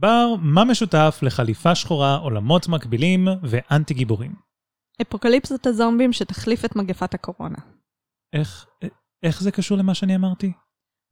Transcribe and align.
בר, 0.00 0.34
מה 0.40 0.64
משותף 0.64 1.18
לחליפה 1.22 1.74
שחורה, 1.74 2.16
עולמות 2.16 2.68
מקבילים 2.68 3.28
ואנטי 3.42 3.94
גיבורים? 3.94 4.34
אפוקליפסת 5.02 5.66
הזומבים 5.66 6.12
שתחליף 6.12 6.64
את 6.64 6.76
מגפת 6.76 7.14
הקורונה. 7.14 7.58
איך, 8.32 8.66
איך 9.22 9.42
זה 9.42 9.50
קשור 9.50 9.78
למה 9.78 9.94
שאני 9.94 10.16
אמרתי? 10.16 10.52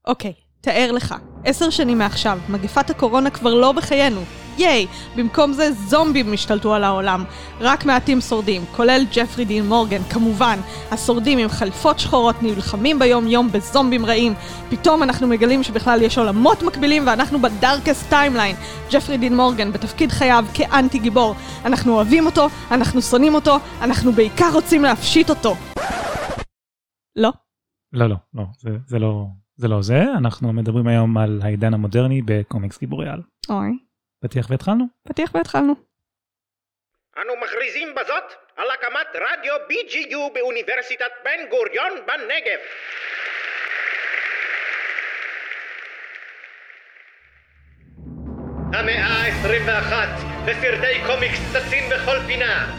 אוקיי, 0.06 0.34
תאר 0.60 0.92
לך, 0.92 1.14
עשר 1.44 1.70
שנים 1.70 1.98
מעכשיו, 1.98 2.38
מגפת 2.48 2.90
הקורונה 2.90 3.30
כבר 3.30 3.54
לא 3.54 3.72
בחיינו. 3.72 4.20
ייי! 4.58 4.86
במקום 5.16 5.52
זה 5.52 5.72
זומבים 5.72 6.32
השתלטו 6.32 6.74
על 6.74 6.84
העולם. 6.84 7.24
רק 7.60 7.84
מעטים 7.84 8.20
שורדים, 8.20 8.64
כולל 8.76 9.02
ג'פרי 9.12 9.44
דין 9.44 9.66
מורגן, 9.66 10.02
כמובן. 10.02 10.58
השורדים 10.90 11.38
עם 11.38 11.48
חליפות 11.48 11.98
שחורות 11.98 12.42
נלחמים 12.42 12.98
ביום 12.98 13.28
יום 13.28 13.52
בזומבים 13.52 14.06
רעים. 14.06 14.34
פתאום 14.70 15.02
אנחנו 15.02 15.26
מגלים 15.26 15.62
שבכלל 15.62 16.02
יש 16.02 16.18
עולמות 16.18 16.62
מקבילים 16.62 17.02
ואנחנו 17.06 17.38
ב 17.38 17.47
darkest 17.47 18.08
timeline. 18.08 18.56
ג'פרי 18.90 19.18
דין 19.18 19.36
מורגן 19.36 19.72
בתפקיד 19.72 20.10
חייו 20.10 20.44
כאנטי 20.54 20.98
גיבור. 20.98 21.34
אנחנו 21.64 21.94
אוהבים 21.94 22.26
אותו, 22.26 22.48
אנחנו 22.70 23.02
שונאים 23.02 23.34
אותו, 23.34 23.56
אנחנו 23.82 24.12
בעיקר 24.12 24.50
רוצים 24.54 24.82
להפשיט 24.82 25.30
אותו. 25.30 25.56
לא? 27.16 27.32
לא, 27.92 28.06
לא, 28.06 28.16
לא, 28.34 28.44
זה, 28.58 28.70
זה 28.86 28.98
לא... 28.98 29.26
זה 29.60 29.68
לא 29.68 29.82
זה, 29.82 30.04
אנחנו 30.16 30.52
מדברים 30.52 30.86
היום 30.86 31.18
על 31.18 31.40
העידן 31.42 31.74
המודרני 31.74 32.22
בקומיקס 32.24 32.78
גיבורי 32.78 33.08
על. 33.08 33.22
אוי. 33.48 33.87
פתיח 34.20 34.50
והתחלנו? 34.50 34.84
פתיח 35.08 35.34
והתחלנו. 35.34 35.74
אנו 37.18 37.36
מכריזים 37.36 37.94
בזאת 37.94 38.32
על 38.56 38.70
הקמת 38.70 39.06
רדיו 39.14 39.54
BGU 39.70 40.34
באוניברסיטת 40.34 41.10
בן 41.24 41.48
גוריון 41.50 41.92
בנגב. 42.06 42.58
המאה 48.74 49.06
ה-21 49.06 49.92
וסרטי 50.46 51.06
קומיקס 51.06 51.38
צצים 51.52 51.84
בכל 51.90 52.16
פינה. 52.26 52.74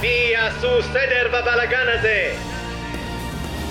מי 0.00 0.28
יעשה 0.32 0.82
סדר 0.82 1.28
בבלגן 1.28 1.88
הזה? 1.88 2.32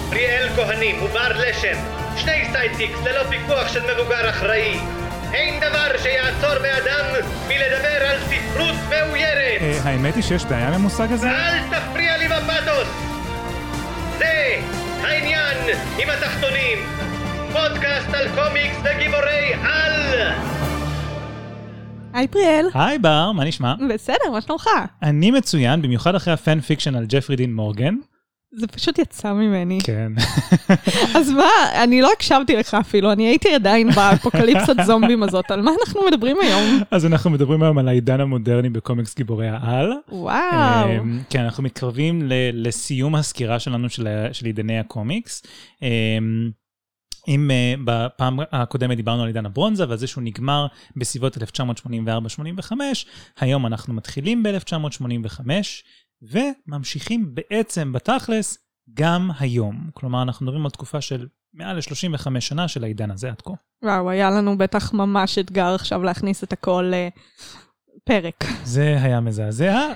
פריאל 0.09 0.49
כהנים 0.55 1.03
ובר 1.03 1.31
לשם, 1.39 1.77
שני 2.17 2.45
sidekicks 2.51 3.03
ללא 3.05 3.23
פיקוח 3.23 3.73
של 3.73 3.93
מבוגר 3.93 4.29
אחראי. 4.29 5.00
אין 5.33 5.59
דבר 5.59 5.97
שיעצור 5.97 6.59
באדם 6.61 7.05
מלדבר 7.47 8.05
על 8.05 8.17
ספרות 8.19 8.75
מאוירת. 8.89 9.61
אה, 9.61 9.79
האמת 9.83 10.15
היא 10.15 10.23
שיש 10.23 10.45
בעיה 10.45 10.67
עם 10.67 10.73
המושג 10.73 11.11
הזה? 11.11 11.29
אל 11.31 11.57
תפריע 11.69 12.17
לי 12.17 12.27
בפתוס! 12.27 12.87
זה 14.17 14.59
העניין 15.01 15.57
עם 15.99 16.09
התחתונים. 16.09 16.77
פודקאסט 17.53 18.13
על 18.13 18.27
קומיקס 18.35 18.77
וגיבורי 18.83 19.53
על! 19.63 19.91
היי 22.13 22.27
פריאל. 22.27 22.65
היי 22.73 22.99
בר, 22.99 23.31
מה 23.31 23.43
נשמע? 23.43 23.73
בסדר, 23.89 24.31
מה 24.31 24.41
שלומך? 24.41 24.67
אני 25.03 25.31
מצוין, 25.31 25.81
במיוחד 25.81 26.15
אחרי 26.15 26.33
הפאן 26.33 26.59
fiction 26.59 26.95
על 26.95 27.05
ג'פרי 27.07 27.35
דין 27.35 27.53
מורגן. 27.53 27.95
זה 28.53 28.67
פשוט 28.67 28.99
יצא 28.99 29.33
ממני. 29.33 29.79
כן. 29.83 30.11
אז 31.15 31.29
מה, 31.31 31.83
אני 31.83 32.01
לא 32.01 32.09
הקשבתי 32.13 32.55
לך 32.55 32.73
אפילו, 32.73 33.11
אני 33.11 33.27
הייתי 33.27 33.55
עדיין 33.55 33.91
באפוקליפסת 33.91 34.75
זומבים 34.87 35.23
הזאת, 35.23 35.51
על 35.51 35.61
מה 35.61 35.71
אנחנו 35.81 36.01
מדברים 36.07 36.37
היום? 36.41 36.79
אז 36.91 37.05
אנחנו 37.05 37.29
מדברים 37.29 37.63
היום 37.63 37.77
על 37.77 37.87
העידן 37.87 38.21
המודרני 38.21 38.69
בקומיקס 38.69 39.15
גיבורי 39.15 39.47
העל. 39.47 39.91
וואו. 40.09 40.89
אמ, 41.01 41.21
כן, 41.29 41.39
אנחנו 41.41 41.63
מתקרבים 41.63 42.21
ל- 42.21 42.67
לסיום 42.67 43.15
הסקירה 43.15 43.59
שלנו 43.59 43.89
של 44.31 44.45
עידני 44.45 44.79
הקומיקס. 44.79 45.43
אמ, 45.81 46.51
אם 47.27 47.51
uh, 47.51 47.79
בפעם 47.85 48.39
הקודמת 48.51 48.97
דיברנו 48.97 49.21
על 49.21 49.27
עידן 49.27 49.45
הברונזה 49.45 49.87
ועל 49.87 49.97
זה 49.97 50.07
שהוא 50.07 50.23
נגמר 50.23 50.67
בסביבות 50.95 51.37
1984-85, 51.37 51.41
היום 53.39 53.65
אנחנו 53.65 53.93
מתחילים 53.93 54.43
ב-1985 54.43 55.49
וממשיכים 56.21 57.35
בעצם 57.35 57.93
בתכלס 57.93 58.57
גם 58.93 59.31
היום. 59.39 59.89
כלומר, 59.93 60.21
אנחנו 60.21 60.45
מדברים 60.45 60.65
על 60.65 60.71
תקופה 60.71 61.01
של 61.01 61.27
מעל 61.53 61.75
ל-35 61.75 62.39
שנה 62.39 62.67
של 62.67 62.83
העידן 62.83 63.11
הזה 63.11 63.29
עד 63.29 63.41
כה. 63.41 63.53
וואו, 63.83 64.09
היה 64.09 64.29
לנו 64.29 64.57
בטח 64.57 64.93
ממש 64.93 65.37
אתגר 65.37 65.75
עכשיו 65.75 66.03
להכניס 66.03 66.43
את 66.43 66.53
הכל 66.53 66.91
לפרק. 68.05 68.43
זה 68.63 68.97
היה 69.01 69.19
מזעזע. 69.19 69.87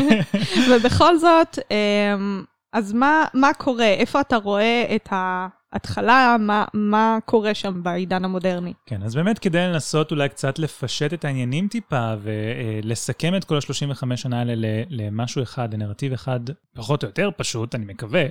ובכל 0.70 1.18
זאת, 1.18 1.58
אמ, 1.70 2.44
אז 2.74 2.92
מה, 2.92 3.24
מה 3.34 3.50
קורה? 3.58 3.86
איפה 3.86 4.20
אתה 4.20 4.36
רואה 4.36 4.84
את 4.94 5.08
ההתחלה? 5.10 6.36
מה, 6.40 6.64
מה 6.74 7.18
קורה 7.24 7.54
שם 7.54 7.82
בעידן 7.82 8.24
המודרני? 8.24 8.72
כן, 8.86 9.02
אז 9.02 9.14
באמת 9.14 9.38
כדי 9.38 9.58
לנסות 9.58 10.10
אולי 10.10 10.28
קצת 10.28 10.58
לפשט 10.58 11.12
את 11.12 11.24
העניינים 11.24 11.68
טיפה 11.68 12.14
ולסכם 12.22 13.36
את 13.36 13.44
כל 13.44 13.56
ה-35 13.56 14.16
שנה 14.16 14.38
האלה 14.38 14.52
למשהו 14.90 15.42
אחד, 15.42 15.74
לנרטיב 15.74 16.12
אחד, 16.12 16.40
פחות 16.74 17.02
או 17.02 17.08
יותר 17.08 17.30
פשוט, 17.36 17.74
אני 17.74 17.84
מקווה. 17.84 18.24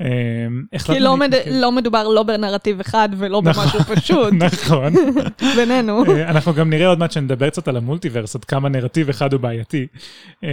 אמ, 0.00 0.06
כי 0.86 1.00
לא, 1.00 1.16
מד... 1.16 1.34
לא 1.50 1.72
מדובר 1.72 2.08
לא 2.08 2.22
בנרטיב 2.22 2.80
אחד 2.80 3.08
ולא 3.16 3.40
במשהו 3.40 3.80
פשוט. 3.80 4.32
נכון. 4.32 4.92
בינינו. 5.56 6.04
אנחנו 6.22 6.54
גם 6.54 6.70
נראה 6.70 6.86
עוד 6.86 6.98
מעט 6.98 7.12
שנדבר 7.12 7.50
קצת 7.50 7.68
על 7.68 7.76
המולטיברס, 7.76 8.36
עד 8.36 8.44
כמה 8.44 8.68
נרטיב 8.68 9.08
אחד 9.08 9.32
הוא 9.32 9.40
בעייתי. 9.40 9.86
אמ, 10.42 10.48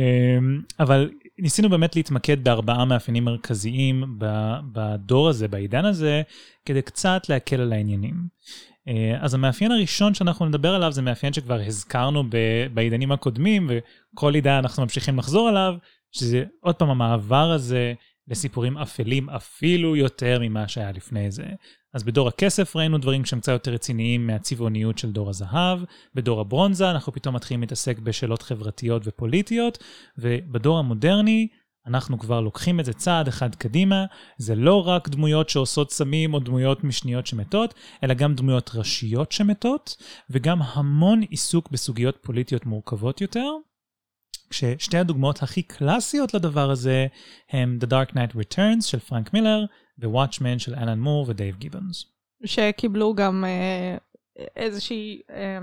אבל 0.80 1.10
ניסינו 1.40 1.70
באמת 1.70 1.96
להתמקד 1.96 2.44
בארבעה 2.44 2.86
מאפיינים 2.86 3.26
מרכזיים 3.26 4.18
בדור 4.72 5.30
הזה, 5.30 5.48
בעידן 5.48 5.86
הזה, 5.86 6.22
כדי 6.66 6.82
קצת 6.82 7.30
להקל 7.30 7.62
על 7.62 7.74
העניינים. 7.74 8.16
אז 9.20 9.34
המאפיין 9.34 9.72
הראשון 9.72 10.14
שאנחנו 10.14 10.46
נדבר 10.46 10.76
עליו 10.76 10.92
זה 10.92 11.02
מאפיין 11.02 11.34
שכבר 11.34 11.60
הזכרנו 11.66 12.24
בעידנים 12.74 13.12
הקודמים, 13.12 13.70
וכל 13.70 14.36
עידן 14.36 14.52
אנחנו 14.52 14.84
ממשיכים 14.84 15.18
לחזור 15.18 15.50
עליו, 15.50 15.74
שזה 16.12 16.44
עוד 16.60 16.76
פעם 16.76 16.90
המעבר 16.90 17.52
הזה 17.52 17.94
לסיפורים 18.28 18.78
אפלים 18.78 19.30
אפילו 19.30 19.96
יותר 19.96 20.40
ממה 20.42 20.68
שהיה 20.68 20.92
לפני 20.92 21.32
זה. 21.32 21.46
אז 21.94 22.04
בדור 22.04 22.28
הכסף 22.28 22.76
ראינו 22.76 22.98
דברים 22.98 23.26
שהם 23.26 23.40
קצת 23.40 23.52
יותר 23.52 23.72
רציניים 23.72 24.28
מהצבעוניות 24.28 24.98
של 24.98 25.12
דור 25.12 25.30
הזהב, 25.30 25.80
בדור 26.16 26.42
הברונזה 26.42 26.92
אנחנו 26.92 27.14
פתאום 27.14 27.36
מתחילים 27.36 27.62
להתעסק 27.62 28.00
בשאלות 28.00 28.42
חברתיות 28.42 29.02
ופוליטיות, 29.06 29.84
ובדור 30.18 30.80
המודרני 30.80 31.48
אנחנו 31.88 32.20
כבר 32.20 32.42
לוקחים 32.42 32.80
את 32.80 32.86
זה 32.86 32.94
צעד 32.94 33.28
אחד 33.28 33.56
קדימה, 33.56 34.06
זה 34.38 34.56
לא 34.56 34.88
רק 34.88 35.10
דמויות 35.10 35.50
שעושות 35.50 35.92
סמים 35.92 36.34
או 36.34 36.40
דמויות 36.40 36.84
משניות 36.84 37.28
שמתות, 37.28 37.74
אלא 38.04 38.14
גם 38.14 38.36
דמויות 38.36 38.72
ראשיות 38.74 39.32
שמתות, 39.32 39.96
וגם 40.30 40.62
המון 40.62 41.22
עיסוק 41.22 41.72
בסוגיות 41.72 42.18
פוליטיות 42.22 42.66
מורכבות 42.66 43.22
יותר. 43.22 43.50
כששתי 44.50 44.98
הדוגמאות 44.98 45.44
הכי 45.44 45.62
קלאסיות 45.62 46.34
לדבר 46.34 46.72
הזה 46.72 47.08
הם 47.50 47.78
The 47.82 47.88
Dark 47.88 48.14
Knight 48.14 48.36
Returns 48.36 48.82
של 48.82 49.00
פרנק 49.00 49.34
מילר 49.34 49.66
ו-Watchmen 50.00 50.60
של 50.60 50.76
אלן 50.76 51.00
מור 51.00 51.26
ודייב 51.30 51.56
גיבנס. 51.58 52.06
שקיבלו 52.46 53.16
גם 53.16 53.46
אה, 53.46 53.98
איזושהי 54.56 55.22
אה, 55.30 55.60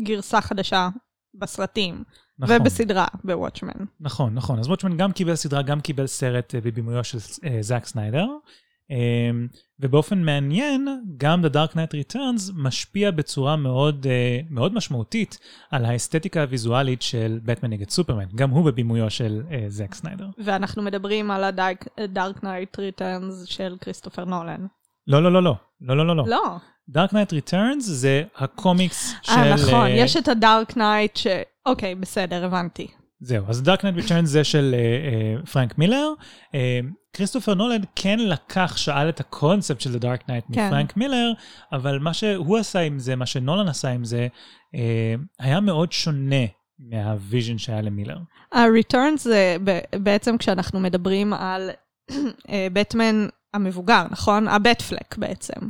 גרסה 0.00 0.40
חדשה 0.40 0.88
בסרטים. 1.34 2.04
נכון. 2.40 2.56
ובסדרה 2.60 3.06
בוואטשמן. 3.24 3.84
נכון, 4.00 4.34
נכון. 4.34 4.58
אז 4.58 4.66
וואטשמן 4.66 4.96
גם 4.96 5.12
קיבל 5.12 5.34
סדרה, 5.34 5.62
גם 5.62 5.80
קיבל 5.80 6.06
סרט 6.06 6.54
אה, 6.54 6.60
בבימויו 6.60 7.04
של 7.04 7.18
אה, 7.44 7.58
זאק 7.60 7.86
סניידר. 7.86 8.26
אמ, 8.90 9.46
ובאופן 9.80 10.22
מעניין, 10.22 10.88
גם 11.16 11.44
The 11.44 11.48
Dark 11.48 11.74
Knight 11.74 12.14
Returns 12.14 12.52
משפיע 12.54 13.10
בצורה 13.10 13.56
מאוד, 13.56 14.06
uh, 14.06 14.46
מאוד 14.50 14.74
משמעותית 14.74 15.38
על 15.70 15.84
האסתטיקה 15.84 16.42
הוויזואלית 16.42 17.02
של 17.02 17.40
בטמן 17.44 17.70
נגד 17.70 17.90
סופרמן, 17.90 18.24
גם 18.34 18.50
הוא 18.50 18.64
בבימויו 18.64 19.10
של 19.10 19.42
זק 19.68 19.94
סניידר. 19.94 20.26
ואנחנו 20.44 20.82
מדברים 20.82 21.30
על 21.30 21.44
ה-Dark 21.44 22.38
Knight 22.42 22.76
Returns 22.76 23.46
של 23.46 23.76
כריסטופר 23.80 24.24
נולן. 24.24 24.66
לא, 25.06 25.22
לא, 25.22 25.32
לא, 25.32 25.42
לא. 25.42 25.54
לא, 25.80 25.96
לא, 25.96 26.06
לא, 26.06 26.16
לא. 26.16 26.24
לא. 26.26 26.56
Dark 26.90 27.10
Knight 27.10 27.32
Returns 27.32 27.80
זה 27.80 28.22
הקומיקס 28.36 29.14
של... 29.22 29.32
אה, 29.32 29.54
נכון, 29.54 29.86
uh, 29.86 29.88
יש 29.88 30.16
את 30.16 30.28
ה-Dark 30.28 30.72
Knight 30.72 31.18
ש... 31.18 31.26
אוקיי, 31.66 31.94
בסדר, 31.94 32.44
הבנתי. 32.44 32.86
זהו, 33.20 33.44
אז 33.48 33.62
Knight 33.80 33.98
Returns 33.98 34.24
זה 34.24 34.44
של 34.44 34.74
uh, 34.74 35.44
uh, 35.44 35.50
פרנק 35.50 35.78
מילר. 35.78 36.12
Uh, 36.52 36.54
כריסטופר 37.12 37.54
נולן 37.54 37.86
כן 37.96 38.18
לקח, 38.18 38.76
שאל 38.76 39.08
את 39.08 39.20
הקונספט 39.20 39.80
של 39.80 39.94
The 39.94 40.02
Dark 40.02 40.22
Knight 40.22 40.54
כן. 40.54 40.66
מפרנק 40.66 40.96
מילר, 40.96 41.32
אבל 41.72 41.98
מה 41.98 42.14
שהוא 42.14 42.58
עשה 42.58 42.80
עם 42.80 42.98
זה, 42.98 43.16
מה 43.16 43.26
שנולן 43.26 43.68
עשה 43.68 43.88
עם 43.88 44.04
זה, 44.04 44.28
אה, 44.74 45.14
היה 45.38 45.60
מאוד 45.60 45.92
שונה 45.92 46.44
מה 46.78 46.98
vision 46.98 47.58
שהיה 47.58 47.80
למילר. 47.80 48.18
ה-returns 48.52 49.18
זה 49.18 49.56
בעצם 49.96 50.38
כשאנחנו 50.38 50.80
מדברים 50.80 51.32
על 51.32 51.70
בטמן 52.72 53.26
המבוגר, 53.54 54.04
נכון? 54.10 54.48
הבט 54.48 54.82
פלק 54.82 55.18
בעצם. 55.18 55.60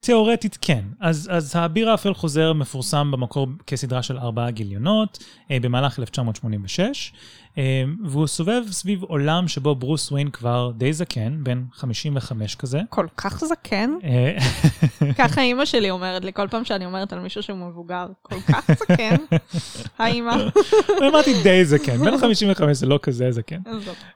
תיאורטית 0.00 0.58
כן. 0.60 0.84
אז, 1.00 1.28
אז 1.32 1.56
האביר 1.56 1.90
האפל 1.90 2.14
חוזר 2.14 2.52
מפורסם 2.52 3.10
במקור 3.10 3.46
כסדרה 3.66 4.02
של 4.02 4.18
ארבעה 4.18 4.50
גיליונות 4.50 5.24
אה, 5.50 5.60
במהלך 5.60 5.98
1986, 5.98 7.12
אה, 7.58 7.84
והוא 8.04 8.26
סובב 8.26 8.62
סביב 8.70 9.02
עולם 9.02 9.48
שבו 9.48 9.74
ברוס 9.74 10.12
וויין 10.12 10.30
כבר 10.30 10.72
די 10.76 10.92
זקן, 10.92 11.44
בן 11.44 11.64
55 11.72 12.54
כזה. 12.54 12.80
כל 12.90 13.06
כך 13.16 13.44
זקן? 13.44 13.90
אה, 14.04 14.36
ככה 15.18 15.40
אימא 15.40 15.64
שלי 15.64 15.90
אומרת 15.90 16.24
לי 16.24 16.32
כל 16.32 16.48
פעם 16.48 16.64
שאני 16.64 16.86
אומרת 16.86 17.12
על 17.12 17.20
מישהו 17.20 17.42
שהוא 17.42 17.58
מבוגר, 17.58 18.06
כל 18.22 18.40
כך 18.40 18.70
זקן. 18.70 19.16
היי 19.98 20.12
אימא. 20.12 20.36
אמרתי 21.10 21.42
די 21.42 21.64
זקן, 21.64 21.96
בן 21.96 22.18
55 22.18 22.76
זה 22.76 22.86
לא 22.86 22.98
כזה 23.02 23.32
זקן. 23.32 23.60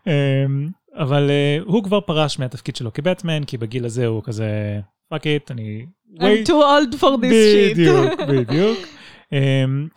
אמ, 0.07 0.69
אבל 0.95 1.31
אה, 1.31 1.59
הוא 1.65 1.85
כבר 1.85 2.01
פרש 2.01 2.39
מהתפקיד 2.39 2.77
שלו 2.77 2.93
כבטמן, 2.93 3.45
כי 3.45 3.59
בגיל 3.59 3.85
הזה 3.85 4.07
הוא 4.07 4.23
כזה, 4.23 4.81
fuck 5.11 5.27
it, 5.27 5.51
אני... 5.51 5.87
I'm 6.19 6.47
too 6.47 6.51
old 6.51 6.95
for 7.01 7.17
this 7.17 7.33
shit. 7.33 7.75
בדיוק, 7.75 8.21
בדיוק. 8.31 8.79
Um, 9.29 9.33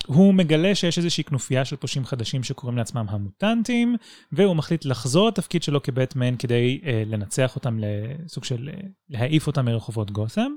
הוא 0.06 0.34
מגלה 0.34 0.76
שיש 0.76 0.98
איזושהי 0.98 1.24
כנופיה 1.24 1.66
של 1.66 1.76
פושעים 1.76 2.06
חדשים 2.06 2.44
שקוראים 2.44 2.78
לעצמם 2.78 3.06
המוטנטים, 3.10 3.96
והוא 4.32 4.56
מחליט 4.56 4.86
לחזור 4.86 5.28
לתפקיד 5.28 5.64
שלו 5.64 5.84
כבטמן 5.84 6.36
כדי 6.38 6.82
uh, 6.84 6.88
לנצח 7.06 7.56
אותם 7.56 7.80
לסוג 7.80 8.44
של 8.44 8.70
uh, 8.74 8.86
להעיף 9.10 9.48
אותם 9.48 9.66
מרחובות 9.66 10.12
גות'ם. 10.12 10.56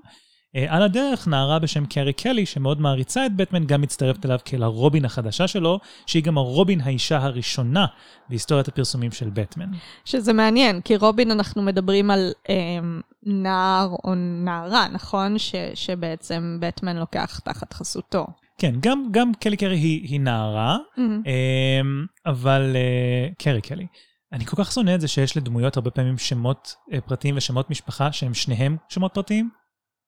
Uh, 0.56 0.58
על 0.68 0.82
הדרך 0.82 1.28
נערה 1.28 1.58
בשם 1.58 1.86
קרי 1.86 2.12
קלי, 2.12 2.46
שמאוד 2.46 2.80
מעריצה 2.80 3.26
את 3.26 3.36
בטמן, 3.36 3.64
גם 3.66 3.80
מצטרפת 3.80 4.26
אליו 4.26 4.38
כאל 4.44 4.62
הרובין 4.62 5.04
החדשה 5.04 5.48
שלו, 5.48 5.80
שהיא 6.06 6.22
גם 6.22 6.38
הרובין 6.38 6.80
האישה 6.80 7.18
הראשונה 7.18 7.86
בהיסטוריית 8.28 8.68
הפרסומים 8.68 9.12
של 9.12 9.30
בטמן. 9.30 9.66
שזה 10.04 10.32
מעניין, 10.32 10.80
כי 10.80 10.96
רובין 10.96 11.30
אנחנו 11.30 11.62
מדברים 11.62 12.10
על 12.10 12.32
אמ, 12.48 13.00
נער 13.22 13.88
או 14.04 14.14
נערה, 14.44 14.86
נכון? 14.92 15.38
ש, 15.38 15.54
שבעצם 15.74 16.58
בטמן 16.60 16.96
לוקח 16.96 17.40
תחת 17.44 17.72
חסותו. 17.72 18.26
כן, 18.58 18.74
גם, 18.80 19.08
גם 19.10 19.34
קלי 19.34 19.56
קרי 19.56 19.76
היא, 19.76 20.08
היא 20.08 20.20
נערה, 20.20 20.78
מהמם. 20.96 21.22
אמ, 21.26 22.06
אבל 22.26 22.76
אה, 22.76 23.28
קרי 23.38 23.60
קלי. 23.60 23.86
אני 24.32 24.44
כל 24.44 24.56
כך 24.64 24.72
שונא 24.72 24.94
את 24.94 25.00
זה 25.00 25.08
שיש 25.08 25.36
לדמויות 25.36 25.76
הרבה 25.76 25.90
פעמים 25.90 26.18
שמות 26.18 26.74
אה, 26.92 27.00
פרטיים 27.00 27.36
ושמות 27.36 27.70
משפחה 27.70 28.12
שהם 28.12 28.34
שניהם 28.34 28.76
שמות 28.88 29.14
פרטיים. 29.14 29.65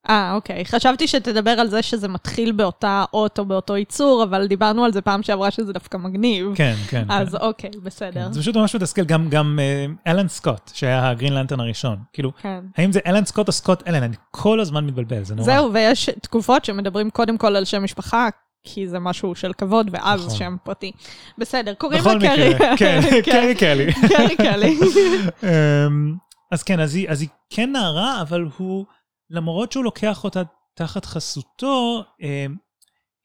אה, 0.08 0.34
אוקיי. 0.34 0.64
חשבתי 0.64 1.08
שתדבר 1.08 1.50
על 1.50 1.68
זה 1.68 1.82
שזה 1.82 2.08
מתחיל 2.08 2.52
באותה 2.52 3.04
אות 3.12 3.38
או 3.38 3.44
באותו 3.44 3.76
ייצור, 3.76 4.24
אבל 4.24 4.46
דיברנו 4.46 4.84
על 4.84 4.92
זה 4.92 5.00
פעם 5.00 5.22
שעברה 5.22 5.50
שזה 5.50 5.72
דווקא 5.72 5.96
מגניב. 5.96 6.46
כן, 6.54 6.74
כן. 6.88 7.04
אז 7.08 7.32
כן. 7.32 7.36
אוקיי, 7.40 7.70
בסדר. 7.82 8.24
כן. 8.26 8.32
זה 8.32 8.40
פשוט 8.40 8.56
ממש 8.56 8.74
מתסכל, 8.74 9.04
גם, 9.04 9.28
גם 9.28 9.58
אה, 9.62 10.12
אלן 10.12 10.28
סקוט, 10.28 10.70
שהיה 10.74 11.10
הגרין 11.10 11.34
לנטרן 11.34 11.60
הראשון. 11.60 11.98
כאילו, 12.12 12.32
כן. 12.42 12.60
האם 12.76 12.92
זה 12.92 13.00
אלן 13.06 13.24
סקוט 13.24 13.48
או 13.48 13.52
סקוט 13.52 13.88
אלן? 13.88 14.02
אני 14.02 14.16
כל 14.30 14.60
הזמן 14.60 14.86
מתבלבל, 14.86 15.24
זה 15.24 15.34
נורא. 15.34 15.46
זהו, 15.46 15.72
ויש 15.72 16.10
תקופות 16.22 16.64
שמדברים 16.64 17.10
קודם 17.10 17.38
כל 17.38 17.56
על 17.56 17.64
שם 17.64 17.84
משפחה, 17.84 18.28
כי 18.64 18.88
זה 18.88 18.98
משהו 18.98 19.34
של 19.34 19.52
כבוד, 19.52 19.90
ואז 19.92 20.26
נכון. 20.26 20.38
שם 20.38 20.56
פרטי. 20.64 20.92
בסדר, 21.38 21.74
קוראים 21.74 22.00
בכל 22.00 22.14
לה 22.14 22.36
קרי. 22.36 22.54
מקרה, 22.54 22.76
כן, 22.78 23.00
קרי 23.24 23.54
קלי. 23.54 23.92
קרי 23.92 24.36
קלי. 24.36 24.78
אמ, 25.42 26.14
אז 26.52 26.62
כן, 26.62 26.80
אז 26.80 26.94
היא, 26.94 27.10
אז 27.10 27.20
היא 27.20 27.28
כן 27.50 27.72
נערה, 27.72 28.22
אבל 28.22 28.46
הוא, 28.58 28.84
למרות 29.30 29.72
שהוא 29.72 29.84
לוקח 29.84 30.24
אותה 30.24 30.42
תחת 30.74 31.04
חסותו, 31.04 32.02
אמ, 32.22 32.54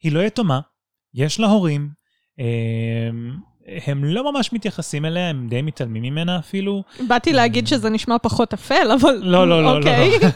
היא 0.02 0.12
לא 0.12 0.20
יתומה, 0.20 0.60
יש 1.14 1.40
לה 1.40 1.46
הורים, 1.46 1.88
אמ, 2.38 3.36
הם 3.86 4.04
לא 4.04 4.32
ממש 4.32 4.52
מתייחסים 4.52 5.04
אליה, 5.04 5.30
הם 5.30 5.48
די 5.48 5.62
מתעלמים 5.62 6.02
ממנה 6.02 6.38
אפילו. 6.38 6.82
באתי 7.08 7.32
להגיד 7.32 7.66
שזה 7.66 7.90
נשמע 7.90 8.16
פחות 8.18 8.52
אפל, 8.52 8.92
אבל... 9.00 9.14
לא, 9.22 9.48
לא, 9.48 9.62
לא, 9.62 9.76
אוקיי. 9.76 10.10
לא. 10.10 10.28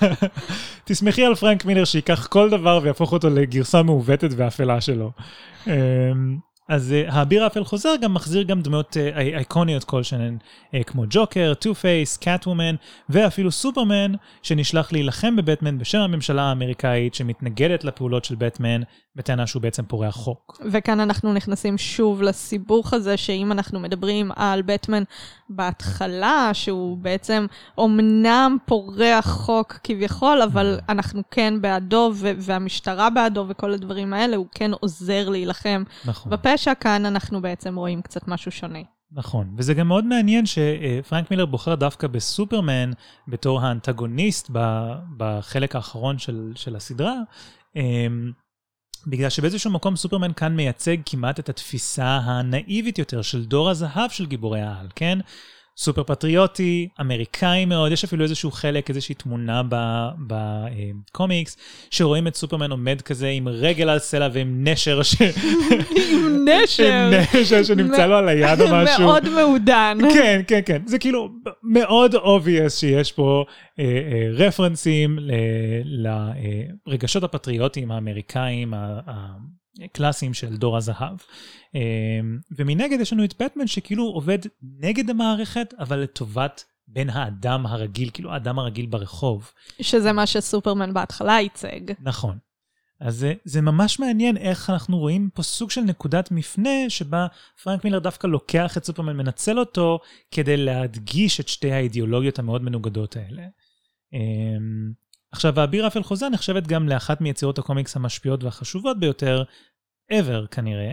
תסמכי 0.84 1.24
על 1.24 1.34
פרנק 1.34 1.64
מילר 1.64 1.84
שייקח 1.84 2.26
כל 2.26 2.50
דבר 2.50 2.80
ויהפוך 2.82 3.12
אותו 3.12 3.30
לגרסה 3.30 3.82
מעוותת 3.82 4.30
ואפלה 4.36 4.80
שלו. 4.80 5.10
אז 6.68 6.92
אה, 6.92 7.04
האביר 7.12 7.44
האפל 7.44 7.64
חוזר 7.64 7.94
גם 8.00 8.14
מחזיר 8.14 8.42
גם 8.42 8.60
דמויות 8.62 8.96
אה, 8.96 9.20
אי- 9.20 9.36
איקוניות 9.38 9.84
כלשהן, 9.84 10.36
אה, 10.74 10.82
כמו 10.84 11.04
ג'וקר, 11.10 11.52
טו 11.54 11.74
פייס, 11.74 12.16
קאט 12.16 12.46
וומן, 12.46 12.74
ואפילו 13.08 13.50
סופרמן, 13.52 14.12
שנשלח 14.42 14.92
להילחם 14.92 15.36
בבטמן 15.36 15.78
בשם 15.78 15.98
הממשלה 15.98 16.42
האמריקאית 16.42 17.14
שמתנגדת 17.14 17.84
לפעולות 17.84 18.24
של 18.24 18.34
בטמן, 18.34 18.80
בטענה 19.16 19.46
שהוא 19.46 19.62
בעצם 19.62 19.82
פורע 19.84 20.10
חוק. 20.10 20.60
וכאן 20.70 21.00
אנחנו 21.00 21.32
נכנסים 21.32 21.78
שוב 21.78 22.22
לסיבוך 22.22 22.94
הזה, 22.94 23.16
שאם 23.16 23.52
אנחנו 23.52 23.80
מדברים 23.80 24.30
על 24.36 24.62
בטמן 24.62 25.02
בהתחלה, 25.50 26.50
שהוא 26.52 26.98
בעצם 26.98 27.46
אומנם 27.78 28.56
פורע 28.66 29.22
חוק 29.22 29.78
כביכול, 29.84 30.42
אבל 30.42 30.78
אנחנו 30.88 31.22
כן 31.30 31.54
בעדו, 31.60 32.12
והמשטרה 32.16 33.10
בעדו 33.10 33.44
וכל 33.48 33.72
הדברים 33.72 34.14
האלה, 34.14 34.36
הוא 34.36 34.46
כן 34.54 34.70
עוזר 34.80 35.28
להילחם 35.28 35.82
נכון. 36.04 36.32
בפשע. 36.32 36.57
כאן 36.81 37.06
אנחנו 37.06 37.43
בעצם 37.43 37.76
רואים 37.76 38.02
קצת 38.02 38.28
משהו 38.28 38.52
שונה. 38.52 38.78
נכון, 39.12 39.55
וזה 39.58 39.75
גם 39.75 39.88
מאוד 39.88 40.05
מעניין 40.05 40.46
שפרנק 40.46 41.31
מילר 41.31 41.46
בוחר 41.46 41.75
דווקא 41.75 42.06
בסופרמן 42.06 42.90
בתור 43.28 43.60
האנטגוניסט 43.60 44.50
בחלק 45.16 45.76
האחרון 45.76 46.19
של, 46.19 46.52
של 46.55 46.76
הסדרה, 46.76 47.14
אמ, 47.76 48.32
בגלל 49.06 49.31
שבאיזשהו 49.31 49.70
מקום 49.70 49.96
סופרמן 49.96 50.32
כאן 50.32 50.56
מייצג 50.56 50.96
כמעט 51.06 51.40
את 51.40 51.49
התפיסה 51.49 52.16
הנאיבית 52.16 52.99
יותר 52.99 53.22
של 53.22 53.44
דור 53.44 53.70
הזהב 53.70 54.11
של 54.11 54.26
גיבורי 54.26 54.61
העל, 54.61 54.87
כן? 54.94 55.19
סופר 55.78 56.02
פטריוטי, 56.02 56.88
אמריקאי 57.00 57.64
מאוד, 57.64 57.92
יש 57.92 58.04
אפילו 58.04 58.25
איזשהו 58.25 58.50
חלק, 58.50 58.90
איזושהי 58.90 59.14
תמונה 59.14 59.62
בקומיקס, 60.26 61.56
שרואים 61.90 62.26
את 62.26 62.34
סופרמן 62.34 62.70
עומד 62.70 63.02
כזה 63.02 63.28
עם 63.28 63.48
רגל 63.48 63.88
על 63.88 63.98
סלע 63.98 64.28
ועם 64.32 64.69
נשר 64.69 65.02
ש... 65.02 65.14
עם 66.12 66.44
נשר. 66.48 66.92
עם 66.92 67.40
נשר 67.40 67.62
שנמצא 67.62 68.06
לו 68.06 68.16
על 68.16 68.28
היד 68.28 68.60
או 68.60 68.66
משהו. 68.84 69.04
מאוד 69.04 69.28
מעודן. 69.28 69.98
כן, 70.14 70.40
כן, 70.46 70.60
כן. 70.66 70.82
זה 70.86 70.98
כאילו 70.98 71.28
מאוד 71.62 72.14
obvious 72.14 72.70
שיש 72.70 73.12
פה 73.12 73.44
אה, 73.78 73.84
אה, 73.84 74.28
רפרנסים 74.32 75.19
לרגשות 76.86 77.25
הפטריוטיים 77.25 77.90
האמריקאים 77.90 78.75
הקלאסיים 79.84 80.34
של 80.34 80.56
דור 80.56 80.76
הזהב. 80.76 81.16
אה, 81.75 81.80
ומנגד 82.56 83.00
יש 83.00 83.12
לנו 83.12 83.25
את 83.25 83.42
בטמן 83.42 83.66
שכאילו 83.66 84.04
עובד 84.04 84.38
נגד 84.62 85.10
המערכת, 85.10 85.75
אבל 85.78 85.98
לטובת 85.98 86.64
בן 86.88 87.10
האדם 87.10 87.66
הרגיל, 87.66 88.10
כאילו 88.12 88.32
האדם 88.32 88.58
הרגיל 88.58 88.86
ברחוב. 88.86 89.52
שזה 89.80 90.12
מה 90.12 90.26
שסופרמן 90.26 90.94
בהתחלה 90.94 91.32
ייצג. 91.32 91.80
נכון. 92.00 92.38
אז 93.00 93.16
זה, 93.16 93.34
זה 93.44 93.60
ממש 93.60 94.00
מעניין 94.00 94.36
איך 94.36 94.70
אנחנו 94.70 94.98
רואים 94.98 95.30
פה 95.34 95.42
סוג 95.42 95.70
של 95.70 95.80
נקודת 95.80 96.30
מפנה 96.30 96.70
שבה 96.88 97.26
פרנק 97.62 97.84
מילר 97.84 97.98
דווקא 97.98 98.26
לוקח 98.26 98.76
את 98.76 98.84
סופרמן, 98.84 99.16
מנצל 99.16 99.58
אותו 99.58 100.00
כדי 100.30 100.56
להדגיש 100.56 101.40
את 101.40 101.48
שתי 101.48 101.72
האידיאולוגיות 101.72 102.38
המאוד 102.38 102.62
מנוגדות 102.62 103.16
האלה. 103.16 103.42
אמ, 105.28 105.32
עכשיו, 105.32 105.60
האביר 105.60 105.86
אפל 105.86 106.02
חוזה 106.02 106.28
נחשבת 106.28 106.66
גם 106.66 106.88
לאחת 106.88 107.20
מיצירות 107.20 107.58
הקומיקס 107.58 107.96
המשפיעות 107.96 108.44
והחשובות 108.44 109.00
ביותר 109.00 109.42
ever 110.12 110.46
כנראה. 110.50 110.92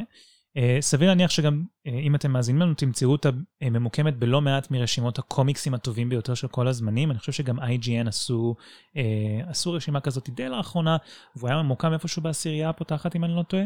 אה, 0.58 0.78
סביר 0.82 1.08
להניח 1.08 1.32
שגם 1.32 1.64
אה, 1.88 1.92
אם 1.92 2.16
אתם 2.16 2.32
מאזינים 2.32 2.62
לנו 2.62 2.74
תמצאו 2.74 3.12
אותה 3.12 3.30
אה, 3.64 3.70
ממוקמת 3.70 4.18
בלא 4.18 4.42
מעט 4.42 4.72
מרשימות 4.72 5.20
הקומיקסים 5.20 5.74
הטובים 5.74 6.10
ביותר 6.10 6.34
של 6.34 6.48
כל 6.48 6.68
הזמנים. 6.68 7.12
אני 7.12 7.20
חושב 7.20 7.32
שגם 7.32 7.60
IGN 7.60 8.08
עשו, 8.08 8.56
אה, 8.98 9.50
עשו 9.50 9.72
רשימה 9.72 10.00
כזאת 10.00 10.30
די 10.30 10.50
לאחרונה, 10.50 10.98
והוא 11.36 11.50
היה 11.50 11.62
ממוקם 11.62 11.94
איפשהו 11.94 12.22
בעשירייה 12.22 12.70
הפותחת 12.70 13.16
אם 13.16 13.24
אני 13.24 13.36
לא 13.36 13.44
טועה. 13.44 13.64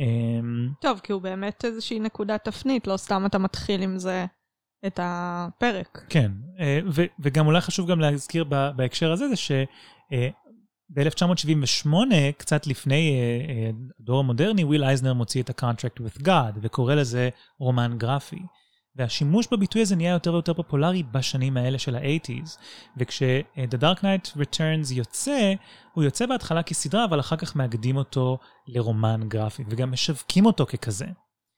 אה, 0.00 0.06
טוב, 0.80 1.00
כי 1.02 1.12
הוא 1.12 1.22
באמת 1.22 1.64
איזושהי 1.64 2.00
נקודת 2.00 2.44
תפנית, 2.44 2.86
לא 2.86 2.96
סתם 2.96 3.26
אתה 3.26 3.38
מתחיל 3.38 3.82
עם 3.82 3.98
זה 3.98 4.26
את 4.86 5.00
הפרק. 5.02 6.04
כן, 6.08 6.32
ו- 6.92 7.04
וגם 7.20 7.46
אולי 7.46 7.60
חשוב 7.60 7.90
גם 7.90 8.00
להזכיר 8.00 8.44
בהקשר 8.76 9.12
הזה, 9.12 9.28
זה 9.28 9.36
ש... 9.36 9.52
ב-1978, 10.90 11.88
קצת 12.36 12.66
לפני 12.66 13.10
אה, 13.10 13.54
אה, 13.54 13.70
הדור 14.00 14.18
המודרני, 14.18 14.64
וויל 14.64 14.84
אייזנר 14.84 15.14
מוציא 15.14 15.42
את 15.42 15.50
ה-Contract 15.50 16.00
with 16.00 16.22
God, 16.22 16.58
וקורא 16.62 16.94
לזה 16.94 17.28
רומן 17.58 17.98
גרפי. 17.98 18.42
והשימוש 18.96 19.48
בביטוי 19.52 19.82
הזה 19.82 19.96
נהיה 19.96 20.12
יותר 20.12 20.32
ויותר 20.32 20.54
פופולרי 20.54 21.02
בשנים 21.02 21.56
האלה 21.56 21.78
של 21.78 21.96
ה-80's. 21.96 22.58
וכש-The 22.96 23.78
Dark 23.80 24.00
Knight 24.00 24.36
Returns 24.36 24.92
יוצא, 24.92 25.54
הוא 25.92 26.04
יוצא 26.04 26.26
בהתחלה 26.26 26.62
כסדרה, 26.62 27.04
אבל 27.04 27.20
אחר 27.20 27.36
כך 27.36 27.56
מאגדים 27.56 27.96
אותו 27.96 28.38
לרומן 28.66 29.20
גרפי, 29.28 29.64
וגם 29.68 29.92
משווקים 29.92 30.46
אותו 30.46 30.66
ככזה. 30.66 31.06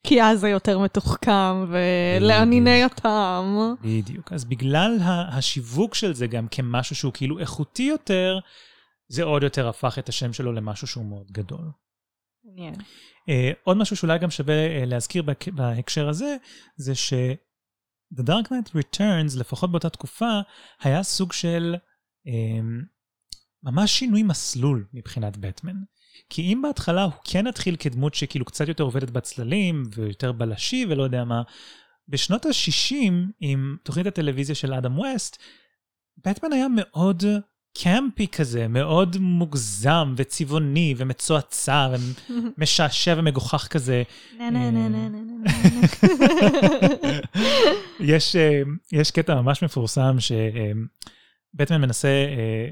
כי 0.03 0.23
אז 0.23 0.39
זה 0.39 0.49
יותר 0.49 0.79
מתוחכם 0.79 1.65
ולעניני 1.69 2.83
הטעם. 2.83 3.57
בדיוק. 3.83 4.33
אז 4.33 4.45
בגלל 4.45 4.97
השיווק 5.31 5.95
של 5.95 6.13
זה 6.13 6.27
גם 6.27 6.47
כמשהו 6.51 6.95
שהוא 6.95 7.13
כאילו 7.13 7.39
איכותי 7.39 7.83
יותר, 7.83 8.39
זה 9.07 9.23
עוד 9.23 9.43
יותר 9.43 9.67
הפך 9.69 9.99
את 9.99 10.09
השם 10.09 10.33
שלו 10.33 10.51
למשהו 10.53 10.87
שהוא 10.87 11.05
מאוד 11.05 11.31
גדול. 11.31 11.71
מעניין. 12.43 12.73
Uh, 12.75 13.55
עוד 13.63 13.77
משהו 13.77 13.95
שאולי 13.95 14.19
גם 14.19 14.31
שווה 14.31 14.83
uh, 14.83 14.85
להזכיר 14.85 15.23
בהק- 15.23 15.53
בהקשר 15.55 16.09
הזה, 16.09 16.35
זה 16.77 16.95
ש- 16.95 17.13
The 18.19 18.23
Dark 18.23 18.47
Knight 18.47 18.69
Returns, 18.75 19.39
לפחות 19.39 19.71
באותה 19.71 19.89
תקופה, 19.89 20.39
היה 20.81 21.03
סוג 21.03 21.33
של 21.33 21.75
um, 22.27 22.85
ממש 23.63 23.91
שינוי 23.99 24.23
מסלול 24.23 24.87
מבחינת 24.93 25.37
בטמן. 25.37 25.75
כי 26.29 26.41
אם 26.41 26.61
בהתחלה 26.61 27.03
הוא 27.03 27.13
כן 27.23 27.47
התחיל 27.47 27.75
כדמות 27.75 28.13
שכאילו 28.13 28.45
קצת 28.45 28.67
יותר 28.67 28.83
עובדת 28.83 29.09
בצללים, 29.09 29.83
ויותר 29.95 30.31
בלשי 30.31 30.85
ולא 30.89 31.03
יודע 31.03 31.23
מה, 31.23 31.41
בשנות 32.07 32.45
ה-60, 32.45 33.11
עם 33.39 33.77
תוכנית 33.83 34.07
הטלוויזיה 34.07 34.55
של 34.55 34.73
אדם 34.73 34.99
ווסט, 34.99 35.37
בטמן 36.25 36.53
היה 36.53 36.67
מאוד 36.75 37.23
קמפי 37.77 38.27
כזה, 38.27 38.67
מאוד 38.67 39.17
מוגזם 39.19 40.13
וצבעוני 40.17 40.93
ומצועצע 40.97 41.87
ומשעשע 42.57 43.15
ומגוחך 43.17 43.67
כזה. 43.67 44.03
יש, 47.99 48.35
אה, 48.35 48.61
יש 48.91 49.11
קטע 49.11 49.41
ממש 49.41 49.63
מפורסם 49.63 50.15
שבטמן 50.19 51.81
מנסה 51.81 52.07
אה, 52.07 52.67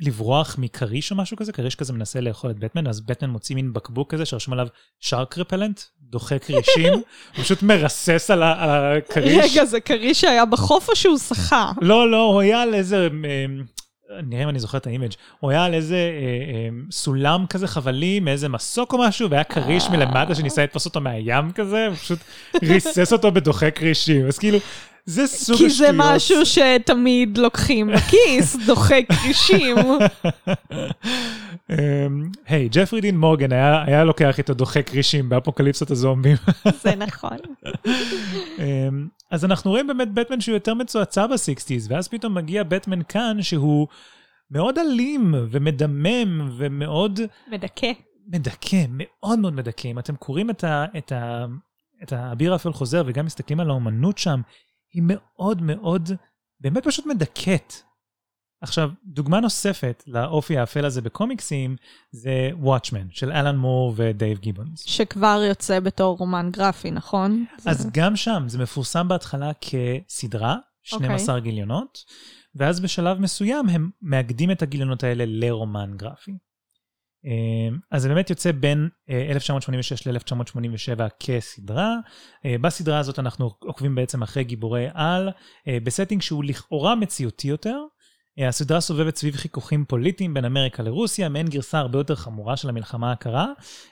לברוח 0.00 0.56
מכריש 0.58 1.10
או 1.10 1.16
משהו 1.16 1.36
כזה, 1.36 1.52
כריש 1.52 1.74
כזה 1.74 1.92
מנסה 1.92 2.20
לאכול 2.20 2.50
את 2.50 2.58
בטמן, 2.58 2.86
אז 2.86 3.00
בטמן 3.00 3.30
מוציא 3.30 3.54
מין 3.54 3.72
בקבוק 3.72 4.14
כזה 4.14 4.24
שרשום 4.24 4.54
עליו 4.54 4.66
shark 5.00 5.38
repellent, 5.38 5.80
דוחה 6.00 6.38
כרישים, 6.38 6.92
הוא 6.92 7.44
פשוט 7.44 7.62
מרסס 7.62 8.30
על 8.30 8.42
הכריש. 8.42 9.52
רגע, 9.52 9.64
זה 9.64 9.80
כריש 9.80 10.20
שהיה 10.20 10.44
בחוף 10.44 10.88
או 10.88 10.96
שהוא 10.96 11.18
שחה? 11.18 11.72
לא, 11.80 12.10
לא, 12.10 12.22
הוא 12.22 12.40
היה 12.40 12.62
על 12.62 12.74
איזה... 12.74 13.08
אה, 13.24 14.22
נראה 14.22 14.42
אם 14.42 14.48
אני 14.48 14.58
זוכר 14.58 14.78
את 14.78 14.86
ה 14.86 14.90
image, 14.90 15.12
הוא 15.40 15.50
היה 15.50 15.64
על 15.64 15.74
איזה 15.74 15.96
אה, 15.96 16.00
אה, 16.00 16.68
סולם 16.90 17.46
כזה 17.46 17.66
חבלי 17.66 18.20
מאיזה 18.20 18.48
מסוק 18.48 18.92
או 18.92 18.98
משהו, 18.98 19.30
והיה 19.30 19.44
כריש 19.44 19.90
מלמטה 19.90 20.34
שניסה 20.34 20.62
לתפוס 20.62 20.84
אותו 20.84 21.00
מהים 21.00 21.52
כזה, 21.52 21.88
ופשוט 21.92 22.18
ריסס 22.62 23.12
אותו 23.12 23.32
בדוחק 23.32 23.78
כרישים. 23.78 24.26
אז 24.26 24.38
כאילו, 24.38 24.58
זה 25.06 25.26
סוג 25.26 25.56
כי 25.56 25.66
השטויות. 25.66 25.92
זה 25.94 25.98
משהו 25.98 26.36
שתמיד 26.46 27.38
לוקחים 27.38 27.90
בכיס, 27.94 28.56
דוחק 28.66 29.04
כרישים. 29.22 29.76
אמ, 31.70 32.30
היי, 32.46 32.68
ג'פרי 32.72 33.00
דין 33.00 33.18
מורגן 33.18 33.52
היה 33.52 34.04
לוקח 34.04 34.38
איתו 34.38 34.54
דוחק 34.54 34.90
כרישים 34.90 35.28
באפוקליפסת 35.28 35.90
הזומבים. 35.90 36.36
זה 36.82 36.94
נכון. 36.94 37.36
אמ, 38.58 39.08
אז 39.30 39.44
אנחנו 39.44 39.70
רואים 39.70 39.86
באמת 39.86 40.12
בטמן 40.14 40.40
שהוא 40.40 40.54
יותר 40.54 40.74
מצועצע 40.74 41.26
בסיקסטיז, 41.26 41.90
ואז 41.90 42.08
פתאום 42.08 42.34
מגיע 42.34 42.62
בטמן 42.62 43.02
כאן 43.08 43.42
שהוא 43.42 43.86
מאוד 44.50 44.78
אלים 44.78 45.34
ומדמם 45.50 46.50
ומאוד 46.56 47.20
מדכא. 47.50 47.92
מדכא, 48.28 48.84
מאוד 48.90 49.38
מאוד 49.38 49.54
מדכא. 49.54 49.88
אם 49.88 49.98
אתם 49.98 50.16
קוראים 50.16 50.50
את, 50.50 50.64
ה, 50.64 50.84
את, 50.98 51.12
ה, 51.12 51.44
את 52.02 52.12
האביר 52.12 52.52
האפל 52.52 52.72
חוזר 52.72 53.02
וגם 53.06 53.26
מסתכלים 53.26 53.60
על 53.60 53.70
האומנות 53.70 54.18
שם, 54.18 54.40
היא 54.94 55.02
מאוד 55.06 55.62
מאוד, 55.62 56.10
באמת 56.60 56.86
פשוט 56.86 57.06
מדכאת. 57.06 57.72
עכשיו, 58.60 58.90
דוגמה 59.04 59.40
נוספת 59.40 60.04
לאופי 60.06 60.58
האפל 60.58 60.84
הזה 60.84 61.02
בקומיקסים, 61.02 61.76
זה 62.10 62.50
וואטשמן, 62.58 63.06
של 63.10 63.32
אלן 63.32 63.56
מור 63.56 63.92
ודייב 63.96 64.38
גיבונס. 64.38 64.82
שכבר 64.86 65.40
יוצא 65.48 65.80
בתור 65.80 66.16
רומן 66.18 66.50
גרפי, 66.52 66.90
נכון? 66.90 67.44
אז 67.66 67.78
זה- 67.82 67.88
גם 67.92 68.16
שם 68.16 68.44
זה 68.46 68.58
מתפרסם 68.58 69.08
בהתחלה 69.08 69.50
כסדרה, 69.60 70.56
12 70.82 71.40
גיליונות, 71.40 71.98
ואז 72.54 72.80
בשלב 72.80 73.18
מסוים 73.20 73.68
הם 73.68 73.90
מאגדים 74.02 74.50
את 74.50 74.62
הגיליונות 74.62 75.04
האלה 75.04 75.24
לרומן 75.26 75.96
גרפי. 75.96 76.32
אה, 77.26 77.76
אז 77.90 78.02
זה 78.02 78.08
באמת 78.08 78.30
יוצא 78.30 78.52
בין 78.52 78.88
אה, 79.10 79.26
1986 79.30 80.06
ל-1987 80.06 81.08
כסדרה. 81.20 81.96
אה, 82.44 82.56
בסדרה 82.60 82.98
הזאת 82.98 83.18
אנחנו 83.18 83.50
עוקבים 83.58 83.94
בעצם 83.94 84.22
אחרי 84.22 84.44
גיבורי 84.44 84.86
על, 84.94 85.30
אה, 85.68 85.78
ב 85.84 85.89
setting 85.89 86.22
שהוא 86.22 86.44
לכאורה 86.44 86.94
מציאותי 86.94 87.48
יותר. 87.48 87.78
אה, 88.38 88.48
הסדרה 88.48 88.80
סובבת 88.80 89.16
סביב 89.16 89.36
חיכוכים 89.36 89.84
פוליטיים 89.84 90.34
בין 90.34 90.44
אמריקה 90.44 90.82
לרוסיה, 90.82 91.28
מעין 91.28 91.48
גרסה 91.48 91.78
הרבה 91.78 91.98
יותר 91.98 92.14
חמורה 92.14 92.56
של 92.56 92.68
המלחמה 92.68 93.12
הקרה, 93.12 93.46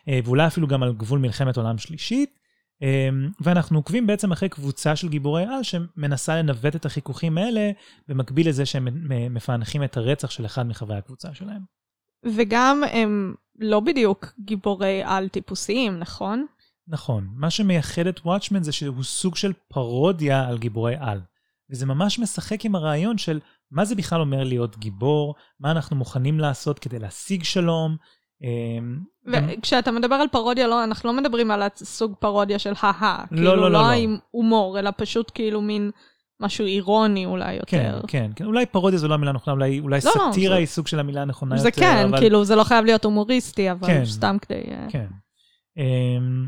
אה, 0.08 0.20
ואולי 0.24 0.46
אפילו 0.46 0.66
גם 0.66 0.82
על 0.82 0.92
גבול 0.92 1.18
מלחמת 1.18 1.56
עולם 1.56 1.78
שלישית. 1.78 2.38
אה, 2.82 3.08
ואנחנו 3.40 3.78
עוקבים 3.78 4.06
בעצם 4.06 4.32
אחרי 4.32 4.48
קבוצה 4.48 4.96
של 4.96 5.08
גיבורי 5.08 5.44
על 5.44 5.62
שמנסה 5.62 6.36
לנווט 6.36 6.76
את 6.76 6.86
החיכוכים 6.86 7.38
האלה, 7.38 7.70
במקביל 8.08 8.48
לזה 8.48 8.66
שהם 8.66 8.88
מפענחים 9.34 9.84
את 9.84 9.96
הרצח 9.96 10.30
של 10.30 10.46
אחד 10.46 10.66
מחברי 10.66 10.96
הקבוצה 10.96 11.34
שלהם. 11.34 11.81
וגם 12.24 12.82
הם 12.92 13.34
לא 13.58 13.80
בדיוק 13.80 14.26
גיבורי 14.44 15.02
על 15.04 15.28
טיפוסיים, 15.28 15.98
נכון? 15.98 16.46
נכון, 16.88 17.28
מה 17.36 17.50
שמייחד 17.50 18.06
את 18.06 18.20
וואטשמן 18.24 18.62
זה 18.62 18.72
שהוא 18.72 19.02
סוג 19.02 19.36
של 19.36 19.52
פרודיה 19.68 20.48
על 20.48 20.58
גיבורי 20.58 20.94
על. 21.00 21.20
וזה 21.70 21.86
ממש 21.86 22.18
משחק 22.18 22.64
עם 22.64 22.74
הרעיון 22.74 23.18
של 23.18 23.40
מה 23.70 23.84
זה 23.84 23.94
בכלל 23.94 24.20
אומר 24.20 24.44
להיות 24.44 24.78
גיבור, 24.78 25.34
מה 25.60 25.70
אנחנו 25.70 25.96
מוכנים 25.96 26.40
לעשות 26.40 26.78
כדי 26.78 26.98
להשיג 26.98 27.44
שלום. 27.44 27.96
אמ, 28.42 28.98
גם- 29.30 29.48
וכשאתה 29.58 29.90
מדבר 29.92 30.14
על 30.14 30.28
פרודיה, 30.28 30.66
לא, 30.66 30.84
אנחנו 30.84 31.12
לא 31.12 31.16
מדברים 31.20 31.50
על 31.50 31.62
הסוג 31.62 32.14
פרודיה 32.18 32.58
של 32.58 32.72
הא-הא. 32.80 33.24
לא, 33.30 33.36
כאילו, 33.36 33.44
לא, 33.44 33.56
לא, 33.56 33.70
לא 33.72 33.82
לא. 33.82 33.90
עם 33.90 34.18
הומור, 34.30 34.78
אלא 34.78 34.90
פשוט 34.96 35.30
כאילו 35.34 35.60
מין 35.62 35.90
משהו 36.42 36.66
אירוני 36.66 37.26
אולי 37.26 37.58
כן, 37.66 37.76
יותר. 37.94 38.06
כן, 38.08 38.30
כן, 38.36 38.44
אולי 38.44 38.66
פרודיה 38.66 38.98
זו 38.98 39.08
לא 39.08 39.14
המילה 39.14 39.30
הנכונה, 39.30 39.54
אולי, 39.54 39.80
אולי 39.80 40.00
לא, 40.04 40.12
לא, 40.16 40.24
סאטירה 40.30 40.54
זה- 40.54 40.58
היא 40.58 40.66
סוג 40.66 40.86
של 40.86 40.98
המילה 41.00 41.22
הנכונה 41.22 41.56
זה 41.56 41.68
יותר. 41.68 41.80
כן, 41.80 42.04
אבל... 42.08 42.18
כאילו, 42.18 42.44
זה 42.44 42.56
לא 42.56 42.64
חייב 42.64 42.84
להיות 42.84 43.04
הומוריסטי, 43.04 43.70
אבל 43.70 43.86
כן. 43.86 44.04
סתם 44.04 44.36
כדי... 44.42 44.54
אה, 44.70 44.86
כן. 44.90 45.06
אמ, 45.78 46.46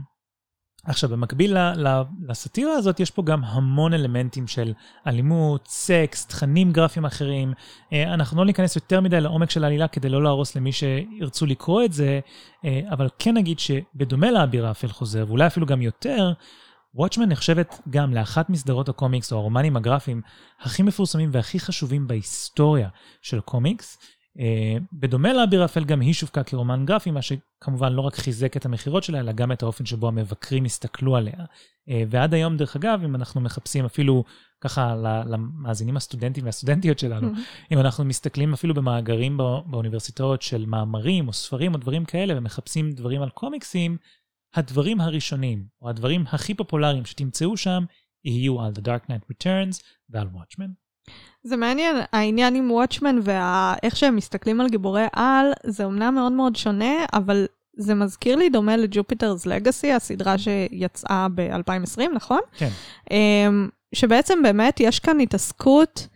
עכשיו, 0.86 1.10
במקביל 1.10 1.56
לסאטירה 2.28 2.72
הזאת, 2.72 3.00
יש 3.00 3.10
פה 3.10 3.22
גם 3.22 3.44
המון 3.44 3.94
אלמנטים 3.94 4.46
של 4.46 4.72
אלימות, 5.06 5.66
סקס, 5.68 6.26
תכנים 6.26 6.72
גרפיים 6.72 7.04
אחרים. 7.04 7.52
אה, 7.92 8.14
אנחנו 8.14 8.38
לא 8.38 8.44
ניכנס 8.44 8.76
יותר 8.76 9.00
מדי 9.00 9.20
לעומק 9.20 9.50
של 9.50 9.64
העלילה 9.64 9.88
כדי 9.88 10.08
לא 10.08 10.22
להרוס 10.22 10.56
למי 10.56 10.72
שירצו 10.72 11.46
לקרוא 11.46 11.84
את 11.84 11.92
זה, 11.92 12.20
אה, 12.64 12.80
אבל 12.90 13.08
כן 13.18 13.34
נגיד 13.36 13.58
שבדומה 13.58 14.30
לאביר 14.30 14.66
האפל 14.66 14.88
חוזר, 14.88 15.24
ואולי 15.28 15.46
אפילו 15.46 15.66
גם 15.66 15.82
יותר, 15.82 16.32
וואטשמן 16.94 17.28
נחשבת 17.28 17.80
גם 17.90 18.14
לאחת 18.14 18.50
מסדרות 18.50 18.88
הקומיקס 18.88 19.32
או 19.32 19.38
הרומנים 19.38 19.76
הגרפיים 19.76 20.22
הכי 20.60 20.82
מפורסמים 20.82 21.30
והכי 21.32 21.60
חשובים 21.60 22.06
בהיסטוריה 22.06 22.88
של 23.22 23.40
קומיקס. 23.40 23.98
Uh, 24.38 24.40
בדומה 24.92 25.32
לאביר 25.32 25.62
האפל 25.62 25.84
גם 25.84 26.00
היא 26.00 26.14
שווקה 26.14 26.42
כרומן 26.42 26.84
גרפי, 26.86 27.10
מה 27.10 27.20
שכמובן 27.22 27.92
לא 27.92 28.00
רק 28.00 28.14
חיזק 28.14 28.56
את 28.56 28.66
המכירות 28.66 29.04
שלה, 29.04 29.20
אלא 29.20 29.32
גם 29.32 29.52
את 29.52 29.62
האופן 29.62 29.86
שבו 29.86 30.08
המבקרים 30.08 30.64
הסתכלו 30.64 31.16
עליה. 31.16 31.34
Uh, 31.34 31.92
ועד 32.08 32.34
היום, 32.34 32.56
דרך 32.56 32.76
אגב, 32.76 33.00
אם 33.04 33.14
אנחנו 33.14 33.40
מחפשים 33.40 33.84
אפילו 33.84 34.24
ככה 34.60 34.94
למאזינים 35.26 35.96
הסטודנטים 35.96 36.44
והסטודנטיות 36.44 36.98
שלנו, 36.98 37.28
אם 37.72 37.78
אנחנו 37.78 38.04
מסתכלים 38.04 38.52
אפילו 38.52 38.74
במאגרים 38.74 39.36
בא- 39.36 39.60
באוניברסיטאות 39.66 40.42
של 40.42 40.66
מאמרים 40.66 41.28
או 41.28 41.32
ספרים 41.32 41.74
או 41.74 41.78
דברים 41.78 42.04
כאלה, 42.04 42.38
ומחפשים 42.38 42.92
דברים 42.92 43.22
על 43.22 43.30
קומיקסים, 43.30 43.96
הדברים 44.54 45.00
הראשונים, 45.00 45.64
או 45.82 45.88
הדברים 45.88 46.24
הכי 46.32 46.54
פופולריים 46.54 47.04
שתמצאו 47.04 47.56
שם, 47.56 47.84
יהיו 48.24 48.60
על 48.60 48.72
The 48.76 48.80
Dark 48.80 49.10
Knight 49.10 49.32
Returns 49.32 49.82
ועל 50.10 50.26
Watchmen. 50.34 50.70
זה 51.42 51.56
מעניין, 51.56 51.96
העניין 52.12 52.54
עם 52.54 52.70
וואטשמן 52.70 53.16
ואיך 53.22 53.96
שהם 53.96 54.16
מסתכלים 54.16 54.60
על 54.60 54.68
גיבורי 54.68 55.06
על, 55.12 55.52
זה 55.66 55.84
אומנם 55.84 56.14
מאוד 56.14 56.32
מאוד 56.32 56.56
שונה, 56.56 57.04
אבל 57.12 57.46
זה 57.76 57.94
מזכיר 57.94 58.36
לי 58.36 58.50
דומה 58.50 58.76
לג'ופיטרס 58.76 59.46
לגאסי, 59.46 59.92
הסדרה 59.92 60.38
שיצאה 60.38 61.26
ב-2020, 61.34 62.02
נכון? 62.14 62.40
כן. 62.56 62.68
אמ, 63.10 63.68
שבעצם 63.94 64.42
באמת 64.42 64.80
יש 64.80 64.98
כאן 64.98 65.20
התעסקות, 65.20 66.08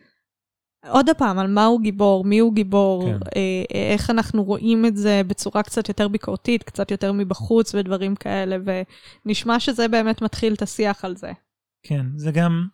עוד 0.86 1.06
פעם, 1.18 1.38
על 1.38 1.46
מהו 1.46 1.78
גיבור, 1.78 2.24
מיהו 2.24 2.50
גיבור, 2.50 3.04
כן. 3.04 3.18
אה, 3.36 3.92
איך 3.92 4.10
אנחנו 4.10 4.44
רואים 4.44 4.86
את 4.86 4.96
זה 4.96 5.22
בצורה 5.26 5.62
קצת 5.62 5.88
יותר 5.88 6.08
ביקורתית, 6.08 6.62
קצת 6.62 6.90
יותר 6.90 7.12
מבחוץ 7.12 7.74
ודברים 7.74 8.16
כאלה, 8.16 8.56
ונשמע 9.24 9.60
שזה 9.60 9.88
באמת 9.88 10.22
מתחיל 10.22 10.54
את 10.54 10.62
השיח 10.62 11.04
על 11.04 11.16
זה. 11.16 11.32
כן, 11.82 12.06
זה 12.16 12.32
גם... 12.32 12.66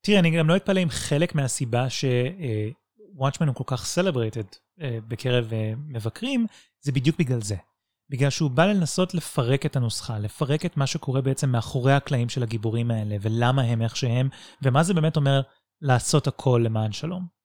תראה, 0.00 0.18
אני 0.18 0.30
גם 0.30 0.48
לא 0.48 0.56
אתפלא 0.56 0.82
אם 0.82 0.88
חלק 0.90 1.34
מהסיבה 1.34 1.86
שוואטשמן 1.90 3.48
הוא 3.48 3.54
כל 3.54 3.64
כך 3.66 3.86
סלברייטד 3.86 4.44
בקרב 4.80 5.52
אה, 5.52 5.72
מבקרים, 5.88 6.46
זה 6.80 6.92
בדיוק 6.92 7.18
בגלל 7.18 7.40
זה. 7.40 7.56
בגלל 8.10 8.30
שהוא 8.30 8.50
בא 8.50 8.66
לנסות 8.66 9.14
לפרק 9.14 9.66
את 9.66 9.76
הנוסחה, 9.76 10.18
לפרק 10.18 10.66
את 10.66 10.76
מה 10.76 10.86
שקורה 10.86 11.20
בעצם 11.20 11.50
מאחורי 11.50 11.92
הקלעים 11.92 12.28
של 12.28 12.42
הגיבורים 12.42 12.90
האלה, 12.90 13.16
ולמה 13.20 13.62
הם 13.62 13.82
איך 13.82 13.96
שהם, 13.96 14.28
ומה 14.62 14.82
זה 14.82 14.94
באמת 14.94 15.16
אומר 15.16 15.40
לעשות 15.82 16.26
הכל 16.26 16.60
למען 16.64 16.92
שלום. 16.92 17.37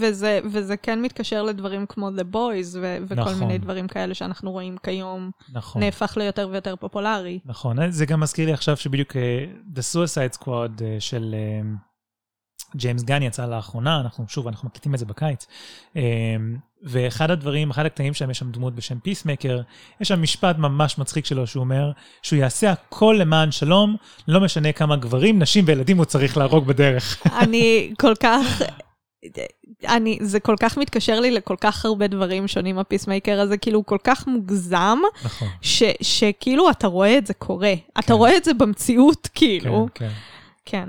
וזה, 0.00 0.40
וזה 0.44 0.76
כן 0.76 1.02
מתקשר 1.02 1.42
לדברים 1.42 1.86
כמו 1.86 2.08
The 2.08 2.34
Boys 2.34 2.76
ו- 2.80 2.98
וכל 3.02 3.14
נכון. 3.14 3.38
מיני 3.38 3.58
דברים 3.58 3.88
כאלה 3.88 4.14
שאנחנו 4.14 4.50
רואים 4.50 4.76
כיום, 4.82 5.30
נכון. 5.52 5.82
נהפך 5.82 6.16
ליותר 6.16 6.48
ויותר 6.52 6.76
פופולרי. 6.76 7.38
נכון, 7.44 7.90
זה 7.90 8.06
גם 8.06 8.20
מזכיר 8.20 8.46
לי 8.46 8.52
עכשיו 8.52 8.76
שבדיוק 8.76 9.16
אה, 9.16 9.44
The 9.74 9.80
Suicide 9.94 10.42
Squad 10.42 10.82
אה, 10.82 10.96
של 11.00 11.34
אה, 11.34 11.70
ג'יימס 12.76 13.02
גן 13.02 13.22
יצא 13.22 13.46
לאחרונה, 13.46 14.00
אנחנו 14.00 14.24
שוב, 14.28 14.48
אנחנו 14.48 14.68
מקליטים 14.68 14.94
את 14.94 14.98
זה 14.98 15.06
בקיץ. 15.06 15.46
אה, 15.96 16.02
ואחד 16.82 17.30
הדברים, 17.30 17.70
אחד 17.70 17.86
הקטעים 17.86 18.14
שם, 18.14 18.30
יש 18.30 18.38
שם 18.38 18.50
דמות 18.50 18.74
בשם 18.74 18.98
פיסמייקר, 18.98 19.60
יש 20.00 20.08
שם 20.08 20.22
משפט 20.22 20.58
ממש 20.58 20.98
מצחיק 20.98 21.26
שלו, 21.26 21.46
שהוא 21.46 21.60
אומר 21.60 21.92
שהוא 22.22 22.38
יעשה 22.38 22.70
הכל 22.70 23.16
למען 23.18 23.50
שלום, 23.50 23.96
לא 24.28 24.40
משנה 24.40 24.72
כמה 24.72 24.96
גברים, 24.96 25.38
נשים 25.38 25.64
וילדים 25.66 25.96
הוא 25.96 26.04
צריך 26.04 26.36
להרוג 26.36 26.66
בדרך. 26.66 27.26
אני 27.42 27.92
כל 27.98 28.14
כך 28.20 28.62
אני, 29.88 30.18
זה 30.22 30.40
כל 30.40 30.54
כך 30.60 30.78
מתקשר 30.78 31.20
לי 31.20 31.30
לכל 31.30 31.56
כך 31.60 31.84
הרבה 31.84 32.06
דברים 32.06 32.48
שונים, 32.48 32.78
הפיסמייקר 32.78 33.40
הזה, 33.40 33.56
כאילו, 33.56 33.78
הוא 33.78 33.84
כל 33.84 33.98
כך 34.04 34.26
מוגזם, 34.26 34.98
נכון. 35.24 35.48
ש, 35.60 35.82
שכאילו 36.02 36.70
אתה 36.70 36.86
רואה 36.86 37.18
את 37.18 37.26
זה 37.26 37.34
קורה. 37.34 37.74
כן. 37.76 38.00
אתה 38.00 38.14
רואה 38.14 38.36
את 38.36 38.44
זה 38.44 38.54
במציאות, 38.54 39.28
כאילו. 39.34 39.88
כן, 39.94 40.08
כן. 40.08 40.14
כן. 40.64 40.88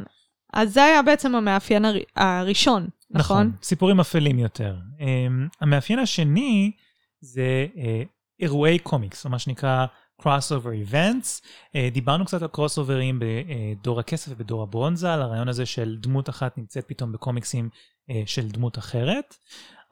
אז 0.53 0.74
זה 0.74 0.83
היה 0.83 1.01
בעצם 1.01 1.36
המאפיין 1.36 1.86
הר... 1.86 1.98
הראשון, 2.15 2.88
נכון? 3.12 3.48
נכון, 3.48 3.51
סיפורים 3.63 4.00
אפלים 4.00 4.39
יותר. 4.39 4.75
Um, 4.98 5.03
המאפיין 5.62 6.00
השני 6.00 6.71
זה 7.21 7.67
uh, 7.75 7.79
אירועי 8.39 8.79
קומיקס, 8.79 9.25
או 9.25 9.29
מה 9.29 9.39
שנקרא 9.39 9.86
crossover 10.21 10.91
events. 10.91 11.41
Uh, 11.41 11.77
דיברנו 11.91 12.25
קצת 12.25 12.41
על 12.41 12.48
crossoverים 12.55 13.15
בדור 13.19 14.00
הכסף 14.00 14.31
ובדור 14.31 14.63
הברונזה, 14.63 15.13
על 15.13 15.21
הרעיון 15.21 15.48
הזה 15.48 15.65
של 15.65 15.98
דמות 16.00 16.29
אחת 16.29 16.57
נמצאת 16.57 16.86
פתאום 16.88 17.12
בקומיקסים 17.12 17.69
של 18.25 18.47
דמות 18.47 18.77
אחרת. 18.77 19.35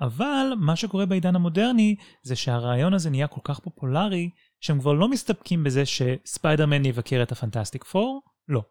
אבל 0.02 0.54
מה 0.58 0.76
שקורה 0.76 1.06
בעידן 1.06 1.36
המודרני 1.36 1.96
זה 2.24 2.36
שהרעיון 2.36 2.94
הזה 2.94 3.10
נהיה 3.10 3.28
כל 3.28 3.42
כך 3.44 3.60
פופולרי, 3.60 4.30
שהם 4.62 4.80
כבר 4.80 4.94
לא 4.94 5.08
מסתפקים 5.08 5.64
בזה 5.64 5.84
שספיידרמן 5.86 6.86
יבקר 6.86 7.24
את 7.24 7.32
הפנטסטיק 7.32 7.84
פור, 7.84 8.22
לא. 8.48 8.62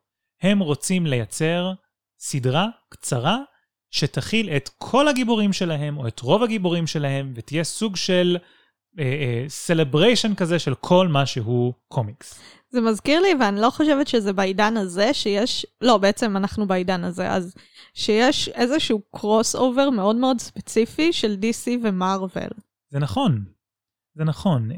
הם 0.42 0.58
רוצים 0.58 1.06
לייצר 1.06 1.72
סדרה 2.18 2.66
קצרה 2.88 3.38
שתכיל 3.90 4.50
את 4.50 4.70
כל 4.78 5.08
הגיבורים 5.08 5.52
שלהם, 5.52 5.98
או 5.98 6.08
את 6.08 6.20
רוב 6.20 6.42
הגיבורים 6.42 6.86
שלהם, 6.86 7.32
ותהיה 7.36 7.64
סוג 7.64 7.96
של 7.96 8.36
celebration 9.48 10.30
uh, 10.30 10.34
uh, 10.34 10.36
כזה 10.36 10.58
של 10.58 10.74
כל 10.74 11.08
מה 11.08 11.26
שהוא 11.26 11.72
קומיקס. 11.88 12.40
זה 12.76 12.80
מזכיר 12.80 13.20
לי, 13.20 13.28
ואני 13.40 13.60
לא 13.60 13.70
חושבת 13.70 14.08
שזה 14.08 14.32
בעידן 14.32 14.76
הזה, 14.76 15.14
שיש, 15.14 15.66
לא, 15.80 15.98
בעצם 15.98 16.36
אנחנו 16.36 16.66
בעידן 16.66 17.04
הזה, 17.04 17.30
אז 17.30 17.54
שיש 17.94 18.48
איזשהו 18.48 19.00
crossover 19.16 19.90
מאוד 19.90 20.16
מאוד 20.16 20.40
ספציפי 20.40 21.12
של 21.12 21.36
DC 21.40 21.70
ומרוויל. 21.82 22.50
זה 22.90 22.98
נכון, 22.98 23.44
זה 24.14 24.24
נכון. 24.24 24.70
Um, 24.70 24.76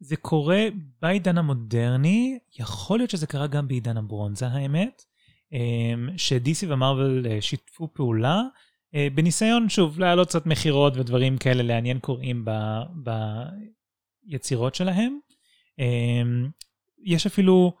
זה 0.00 0.16
קורה 0.16 0.66
בעידן 1.02 1.38
המודרני, 1.38 2.38
יכול 2.58 2.98
להיות 2.98 3.10
שזה 3.10 3.26
קרה 3.26 3.46
גם 3.46 3.68
בעידן 3.68 3.96
הברונזה 3.96 4.46
האמת, 4.46 5.02
אמ, 5.52 6.08
ש-DC 6.16 6.66
ומרוויל 6.68 7.26
אה, 7.30 7.40
שיתפו 7.40 7.88
פעולה, 7.94 8.42
אה, 8.94 9.08
בניסיון, 9.14 9.68
שוב, 9.68 9.98
להעלות 9.98 10.28
קצת 10.28 10.46
מכירות 10.46 10.96
ודברים 10.96 11.38
כאלה, 11.38 11.62
לעניין 11.62 11.98
קוראים 11.98 12.44
ב, 12.44 12.50
ביצירות 14.26 14.74
שלהם. 14.74 15.18
יש 17.04 17.26
אפילו 17.26 17.72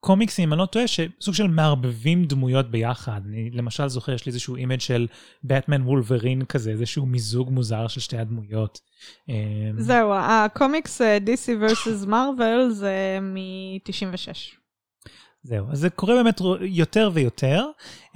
קומיקסים, 0.00 0.52
אני 0.52 0.60
לא 0.60 0.66
טועה, 0.66 0.86
שסוג 0.86 1.34
של 1.34 1.46
מערבבים 1.46 2.24
דמויות 2.24 2.70
ביחד. 2.70 3.20
אני 3.28 3.50
למשל 3.50 3.88
זוכר, 3.88 4.12
יש 4.12 4.26
לי 4.26 4.30
איזשהו 4.30 4.56
image 4.56 4.80
של 4.80 5.06
בטמן 5.44 5.82
וולברין 5.82 6.44
כזה, 6.44 6.70
איזשהו 6.70 7.06
מיזוג 7.06 7.50
מוזר 7.50 7.88
של 7.88 8.00
שתי 8.00 8.18
הדמויות. 8.18 8.80
אמ, 9.28 9.34
זהו, 9.78 10.12
הקומיקס 10.14 11.00
אה, 11.00 11.18
DC 11.26 11.62
vs. 11.62 12.06
מרוויל 12.06 12.68
זה 12.70 13.18
מ-96. 13.22 14.60
זהו, 15.42 15.66
אז 15.70 15.78
זה 15.78 15.90
קורה 15.90 16.14
באמת 16.14 16.40
יותר 16.60 17.10
ויותר, 17.14 17.66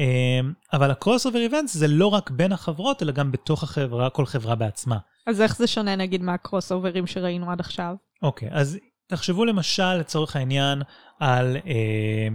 אמ, 0.01 0.53
אבל 0.73 0.91
ה 0.91 1.27
crossover 1.27 1.39
events 1.39 1.75
זה 1.75 1.89
לא 1.89 2.07
רק 2.07 2.31
בין 2.31 2.53
החברות, 2.53 3.03
אלא 3.03 3.13
גם 3.13 3.33
בתוך 3.33 3.63
החברה, 3.63 4.11
כל 4.11 4.27
חברה 4.27 4.55
בעצמה. 4.55 4.99
אז 5.27 5.41
איך 5.41 5.57
זה 5.57 5.67
שונה 5.67 5.97
נגיד 5.97 6.23
מה 6.23 6.32
crossover 6.32 6.73
ים 6.73 7.07
שראינו 7.07 7.51
עד 7.51 7.61
עכשיו? 7.61 7.95
אוקיי, 8.23 8.49
אז 8.53 8.79
תחשבו 9.17 9.45
למשל, 9.45 9.95
לצורך 9.95 10.37
העניין, 10.37 10.83
על, 11.21 11.57
אה, 11.67 12.29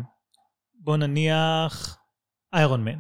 בוא 0.74 0.98
נניח, 0.98 1.98
איירון 2.54 2.84
מן. 2.84 3.00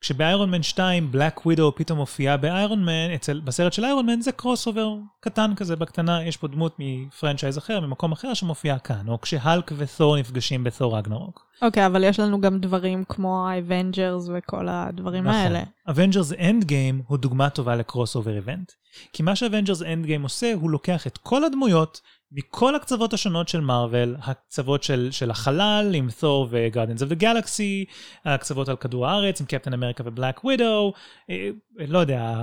כשבאיירון 0.00 0.50
מן 0.50 0.62
2 0.62 1.12
בלק 1.12 1.46
ווידו 1.46 1.72
פתאום 1.76 1.98
מופיעה 1.98 2.36
באיירון 2.36 2.84
מן, 2.84 3.16
בסרט 3.44 3.72
של 3.72 3.84
איירון 3.84 4.06
מן 4.06 4.20
זה 4.20 4.32
crossover 4.32 4.94
קטן 5.20 5.54
כזה 5.56 5.76
בקטנה, 5.76 6.24
יש 6.24 6.36
פה 6.36 6.48
דמות 6.48 6.76
מ 6.78 6.86
franchise 6.86 7.58
אחר, 7.58 7.80
ממקום 7.80 8.12
אחר 8.12 8.34
שמופיעה 8.34 8.78
כאן, 8.78 9.08
או 9.08 9.20
כשהאלק 9.20 9.72
ותור 9.76 10.16
נפגשים 10.16 10.64
בתור 10.64 10.98
רגנרוק. 10.98 11.51
אוקיי, 11.62 11.82
okay, 11.82 11.86
אבל 11.86 12.04
יש 12.04 12.20
לנו 12.20 12.40
גם 12.40 12.58
דברים 12.58 13.04
כמו 13.08 13.48
האבנג'רס 13.48 14.28
וכל 14.34 14.68
הדברים 14.68 15.24
נכון. 15.24 15.34
האלה. 15.34 15.62
אבנג'רס 15.90 16.32
אנד 16.32 16.64
גיים 16.64 17.02
הוא 17.06 17.18
דוגמה 17.18 17.50
טובה 17.50 17.76
ל 17.76 18.16
crossover 18.16 18.36
event. 18.36 18.72
כי 19.12 19.22
מה 19.22 19.36
שאבנג'רס 19.36 19.82
אנד 19.82 20.06
גיים 20.06 20.22
עושה, 20.22 20.52
הוא 20.54 20.70
לוקח 20.70 21.06
את 21.06 21.18
כל 21.18 21.44
הדמויות 21.44 22.00
מכל 22.32 22.74
הקצוות 22.74 23.12
השונות 23.12 23.48
של 23.48 23.60
מארוול, 23.60 24.16
הקצוות 24.22 24.82
של, 24.82 25.08
של 25.10 25.30
החלל 25.30 25.90
עם 25.94 26.08
תור 26.20 26.48
ו 26.50 26.55
Guardians 26.55 27.02
of 27.02 27.08
the 27.08 27.14
Galaxy, 27.14 27.84
הקצוות 28.24 28.68
על 28.68 28.76
כדור 28.76 29.06
הארץ 29.06 29.40
עם 29.40 29.46
קפטן 29.46 29.72
אמריקה 29.72 30.02
ובלק 30.06 30.44
ווידו, 30.44 30.92
אה, 31.30 31.48
לא 31.88 31.98
יודע, 31.98 32.34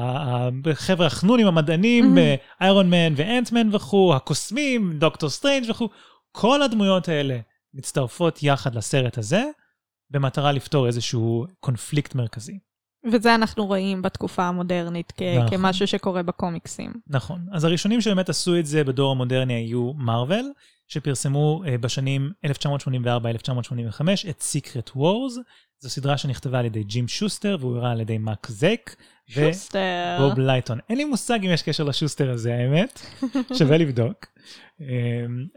החבר'ה 0.71 1.07
החנונים 1.07 1.47
המדענים, 1.47 2.17
איירון 2.61 2.89
מן 2.89 3.13
ואנטמן 3.15 3.75
וכו', 3.75 4.13
הקוסמים, 4.15 4.93
דוקטור 4.93 5.29
סטרנג' 5.29 5.69
וכו', 5.69 5.89
כל 6.31 6.61
הדמויות 6.61 7.09
האלה 7.09 7.39
מצטרפות 7.73 8.43
יחד 8.43 8.75
לסרט 8.75 9.17
הזה, 9.17 9.43
במטרה 10.09 10.51
לפתור 10.51 10.87
איזשהו 10.87 11.45
קונפליקט 11.59 12.15
מרכזי. 12.15 12.59
וזה 13.11 13.35
אנחנו 13.35 13.65
רואים 13.65 14.01
בתקופה 14.01 14.43
המודרנית 14.43 15.13
כ- 15.17 15.21
נכון. 15.21 15.49
כמשהו 15.49 15.87
שקורה 15.87 16.23
בקומיקסים. 16.23 16.93
נכון. 17.07 17.45
אז 17.51 17.63
הראשונים 17.63 18.01
שבאמת 18.01 18.29
עשו 18.29 18.59
את 18.59 18.65
זה 18.65 18.83
בדור 18.83 19.11
המודרני 19.11 19.53
היו 19.53 19.93
מארוול, 19.93 20.51
שפרסמו 20.87 21.61
uh, 21.65 21.77
בשנים 21.77 22.31
1984-1985 22.45 22.49
את 24.29 24.41
Secret 24.41 24.95
Wars. 24.95 25.33
זו 25.81 25.89
סדרה 25.89 26.17
שנכתבה 26.17 26.59
על 26.59 26.65
ידי 26.65 26.83
ג'ים 26.83 27.07
שוסטר 27.07 27.57
ואויר 27.59 27.87
על 27.87 28.01
ידי 28.01 28.17
מייק 28.17 28.47
זק. 28.49 28.95
שוסטר. 29.27 30.17
ובוב 30.19 30.39
לייטון. 30.39 30.79
אין 30.89 30.97
לי 30.97 31.05
מושג 31.05 31.39
אם 31.45 31.51
יש 31.51 31.61
קשר 31.61 31.83
לשוסטר 31.83 32.31
הזה, 32.31 32.55
האמת. 32.55 33.01
שווה 33.57 33.77
לבדוק. 33.77 34.25
Um, 34.79 34.83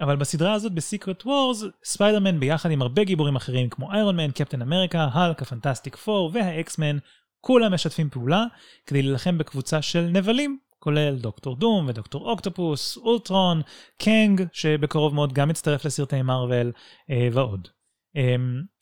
אבל 0.00 0.16
בסדרה 0.16 0.52
הזאת, 0.52 0.72
ב 0.72 0.80
Secret 0.80 1.26
Wars, 1.26 1.64
ספיידרמן 1.84 2.40
ביחד 2.40 2.70
עם 2.70 2.82
הרבה 2.82 3.04
גיבורים 3.04 3.36
אחרים 3.36 3.68
כמו 3.68 3.92
איירון 3.92 4.16
מן, 4.16 4.30
קפטן 4.30 4.62
אמריקה, 4.62 5.08
האלק, 5.12 5.42
הפנטסטיק 5.42 5.96
פור 5.96 6.30
והאקסמן, 6.34 6.98
כולם 7.40 7.74
משתפים 7.74 8.10
פעולה 8.10 8.44
כדי 8.86 9.02
להילחם 9.02 9.38
בקבוצה 9.38 9.82
של 9.82 10.00
נבלים, 10.00 10.58
כולל 10.78 11.16
דוקטור 11.16 11.56
דום 11.56 11.88
ודוקטור 11.88 12.30
אוקטופוס, 12.30 12.96
אולטרון, 12.96 13.62
קנג, 13.98 14.42
שבקרוב 14.52 15.14
מאוד 15.14 15.32
גם 15.32 15.48
מצטרף 15.48 15.84
לסרטי 15.84 16.22
מארוול, 16.22 16.72
אה, 17.10 17.28
ועוד. 17.32 17.68
אה, 18.16 18.36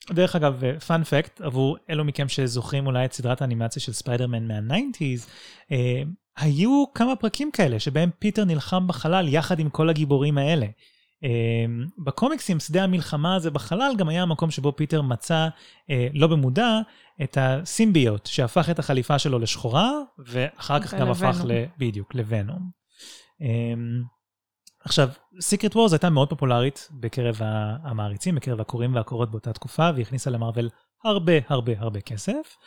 דרך 0.09 0.35
אגב, 0.35 0.61
fun 0.87 1.07
fact, 1.07 1.41
עבור 1.41 1.77
אלו 1.89 2.05
מכם 2.05 2.29
שזוכרים 2.29 2.87
אולי 2.87 3.05
את 3.05 3.13
סדרת 3.13 3.41
האנימציה 3.41 3.81
של 3.81 3.93
ספיידרמן 3.93 4.67
מה-90's, 4.67 5.27
אה, 5.71 6.01
היו 6.37 6.85
כמה 6.93 7.15
פרקים 7.15 7.51
כאלה 7.51 7.79
שבהם 7.79 8.09
פיטר 8.19 8.45
נלחם 8.45 8.87
בחלל 8.87 9.27
יחד 9.27 9.59
עם 9.59 9.69
כל 9.69 9.89
הגיבורים 9.89 10.37
האלה. 10.37 10.65
אה, 11.23 11.93
בקומיקסים 12.03 12.59
שדה 12.59 12.83
המלחמה 12.83 13.35
הזה 13.35 13.51
בחלל 13.51 13.93
גם 13.97 14.09
היה 14.09 14.21
המקום 14.21 14.51
שבו 14.51 14.75
פיטר 14.75 15.01
מצא, 15.01 15.47
אה, 15.47 15.93
לא 16.13 16.27
במודע, 16.27 16.79
את 17.23 17.37
הסימביות 17.41 18.25
שהפך 18.25 18.69
את 18.69 18.79
החליפה 18.79 19.19
שלו 19.19 19.39
לשחורה, 19.39 19.91
ואחר 20.25 20.79
כך 20.79 20.93
גם 20.93 21.09
הפך 21.09 21.41
ל... 21.45 21.63
בדיוק, 21.77 22.15
לוונום. 22.15 22.69
עכשיו, 24.85 25.09
סיקרט 25.39 25.75
וורז 25.75 25.93
הייתה 25.93 26.09
מאוד 26.09 26.29
פופולרית 26.29 26.89
בקרב 26.91 27.39
המעריצים, 27.83 28.35
בקרב 28.35 28.61
הקוראים 28.61 28.95
והקורות 28.95 29.31
באותה 29.31 29.53
תקופה, 29.53 29.89
והיא 29.93 30.05
הכניסה 30.05 30.29
למרוויל 30.29 30.69
הרבה 31.03 31.33
הרבה 31.47 31.71
הרבה 31.77 32.01
כסף, 32.01 32.57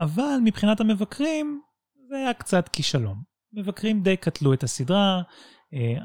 אבל 0.00 0.36
מבחינת 0.44 0.80
המבקרים 0.80 1.60
זה 2.08 2.16
היה 2.16 2.34
קצת 2.34 2.68
כישלון. 2.68 3.16
מבקרים 3.52 4.02
די 4.02 4.16
קטלו 4.16 4.52
את 4.52 4.62
הסדרה, 4.62 5.22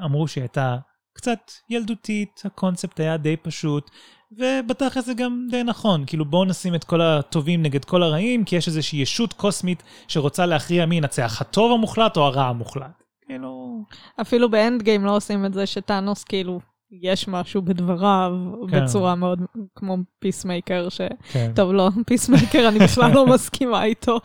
אמרו 0.04 0.28
שהיא 0.28 0.42
הייתה 0.42 0.76
קצת 1.12 1.50
ילדותית, 1.70 2.42
הקונספט 2.44 3.00
היה 3.00 3.16
די 3.16 3.36
פשוט, 3.36 3.90
ובתכל'ס 4.32 5.06
זה 5.06 5.14
גם 5.14 5.46
די 5.50 5.62
נכון, 5.62 6.04
כאילו 6.06 6.24
בואו 6.24 6.44
נשים 6.44 6.74
את 6.74 6.84
כל 6.84 7.00
הטובים 7.00 7.62
נגד 7.62 7.84
כל 7.84 8.02
הרעים, 8.02 8.44
כי 8.44 8.56
יש 8.56 8.68
איזושהי 8.68 8.98
ישות 8.98 9.32
קוסמית 9.32 9.82
שרוצה 10.08 10.46
להכריע 10.46 10.86
מי 10.86 10.96
ינצח, 10.96 11.40
הטוב 11.40 11.72
המוחלט 11.72 12.16
או 12.16 12.26
הרע 12.26 12.44
המוחלט. 12.44 12.99
כאילו... 13.30 13.84
אפילו 14.20 14.50
ב 14.50 14.82
Endgame 14.82 15.04
לא 15.04 15.16
עושים 15.16 15.46
את 15.46 15.54
זה 15.54 15.66
שתאנוס 15.66 16.24
כאילו 16.24 16.60
יש 17.02 17.28
משהו 17.28 17.62
בדבריו 17.62 18.32
כן. 18.70 18.84
בצורה 18.84 19.14
מאוד 19.14 19.40
כמו 19.74 19.96
פיסמייקר, 20.18 20.88
ש... 20.88 21.00
כן. 21.32 21.52
טוב, 21.54 21.72
לא, 21.72 21.90
פיסמייקר, 22.06 22.68
אני 22.68 22.78
בכלל 22.78 23.12
לא 23.14 23.26
מסכימה 23.34 23.84
איתו. 23.84 24.20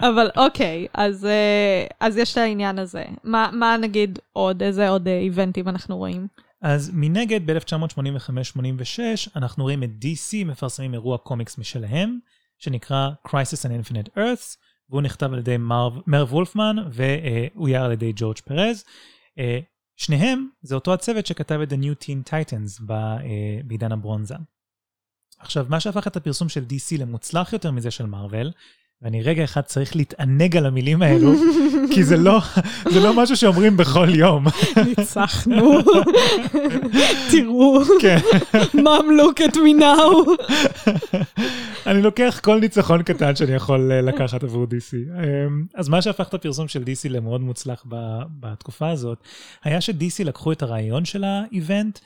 אבל 0.00 0.30
אוקיי, 0.36 0.86
אז, 0.94 1.24
אה, 1.24 1.86
אז 2.00 2.16
יש 2.16 2.32
את 2.32 2.36
העניין 2.38 2.78
הזה. 2.78 3.04
מה, 3.24 3.50
מה 3.52 3.76
נגיד 3.76 4.18
עוד, 4.32 4.62
איזה 4.62 4.88
עוד 4.88 5.08
אה, 5.08 5.18
איבנטים 5.18 5.68
אנחנו 5.68 5.96
רואים? 5.96 6.26
אז 6.62 6.90
מנגד, 6.94 7.50
ב-1985-86, 7.50 9.00
אנחנו 9.36 9.64
רואים 9.64 9.82
את 9.82 9.90
DC 10.02 10.46
מפרסמים 10.46 10.94
אירוע 10.94 11.18
קומיקס 11.18 11.58
משלהם, 11.58 12.18
שנקרא 12.58 13.08
Crisis 13.28 13.66
on 13.66 13.70
Infinite 13.70 14.18
Earths, 14.18 14.56
והוא 14.90 15.02
נכתב 15.02 15.32
על 15.32 15.38
ידי 15.38 15.56
מרב 16.06 16.32
וולפמן, 16.32 16.76
והוא 16.92 17.68
יער 17.68 17.84
על 17.84 17.92
ידי 17.92 18.12
ג'ורג' 18.16 18.38
פרז. 18.38 18.84
שניהם 19.96 20.48
זה 20.62 20.74
אותו 20.74 20.94
הצוות 20.94 21.26
שכתב 21.26 21.60
את 21.62 21.72
The 21.72 21.76
New 21.76 22.04
Teen 22.04 22.30
Titans 22.30 22.92
אה, 22.92 22.96
בעידן 23.64 23.92
הברונזה. 23.92 24.34
עכשיו, 25.38 25.66
מה 25.68 25.80
שהפך 25.80 26.06
את 26.06 26.16
הפרסום 26.16 26.48
של 26.48 26.64
DC 26.70 26.98
למוצלח 26.98 27.52
יותר 27.52 27.70
מזה 27.70 27.90
של 27.90 28.06
מארוול, 28.06 28.50
ואני 29.02 29.22
רגע 29.22 29.44
אחד 29.44 29.60
צריך 29.60 29.96
להתענג 29.96 30.56
על 30.56 30.66
המילים 30.66 31.02
האלו, 31.02 31.32
כי 31.94 32.04
זה 32.04 32.16
לא, 32.16 32.40
זה 32.90 33.00
לא 33.00 33.22
משהו 33.22 33.36
שאומרים 33.36 33.76
בכל 33.76 34.14
יום. 34.14 34.44
ניצחנו. 34.86 35.78
תראו, 37.30 37.82
כן. 38.00 38.18
mom 38.74 39.06
look 39.20 39.40
at 39.48 39.54
me 39.54 39.80
now. 39.80 40.30
אני 41.86 42.02
לוקח 42.02 42.40
כל 42.42 42.60
ניצחון 42.60 43.02
קטן 43.02 43.36
שאני 43.36 43.52
יכול 43.52 43.92
אה, 43.92 44.00
לקחת 44.00 44.44
עבור 44.44 44.64
DC. 44.64 44.94
אמ, 44.94 45.64
אז 45.74 45.88
מה 45.88 46.02
שהפך 46.02 46.28
את 46.28 46.34
הפרסום 46.34 46.68
של 46.68 46.82
DC 46.82 47.08
למאוד 47.08 47.40
מוצלח 47.40 47.84
ב- 47.88 48.22
בתקופה 48.40 48.90
הזאת, 48.90 49.18
היה 49.64 49.80
ש-DC 49.80 50.24
לקחו 50.24 50.52
את 50.52 50.62
הרעיון 50.62 51.04
של 51.04 51.24
האיבנט, 51.24 51.98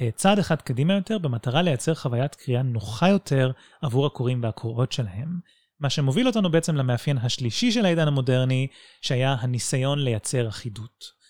אה, 0.00 0.08
צעד 0.14 0.38
אחד 0.38 0.62
קדימה 0.62 0.94
יותר, 0.94 1.18
במטרה 1.18 1.62
לייצר 1.62 1.94
חוויית 1.94 2.34
קריאה 2.34 2.62
נוחה 2.62 3.08
יותר 3.08 3.50
עבור 3.82 4.06
הקוראים 4.06 4.42
והקוראות 4.42 4.92
שלהם. 4.92 5.54
מה 5.80 5.90
שמוביל 5.90 6.26
אותנו 6.26 6.50
בעצם 6.50 6.76
למאפיין 6.76 7.18
השלישי 7.18 7.72
של 7.72 7.84
העידן 7.84 8.08
המודרני, 8.08 8.66
שהיה 9.00 9.36
הניסיון 9.40 9.98
לייצר 9.98 10.48
אחידות. 10.48 11.24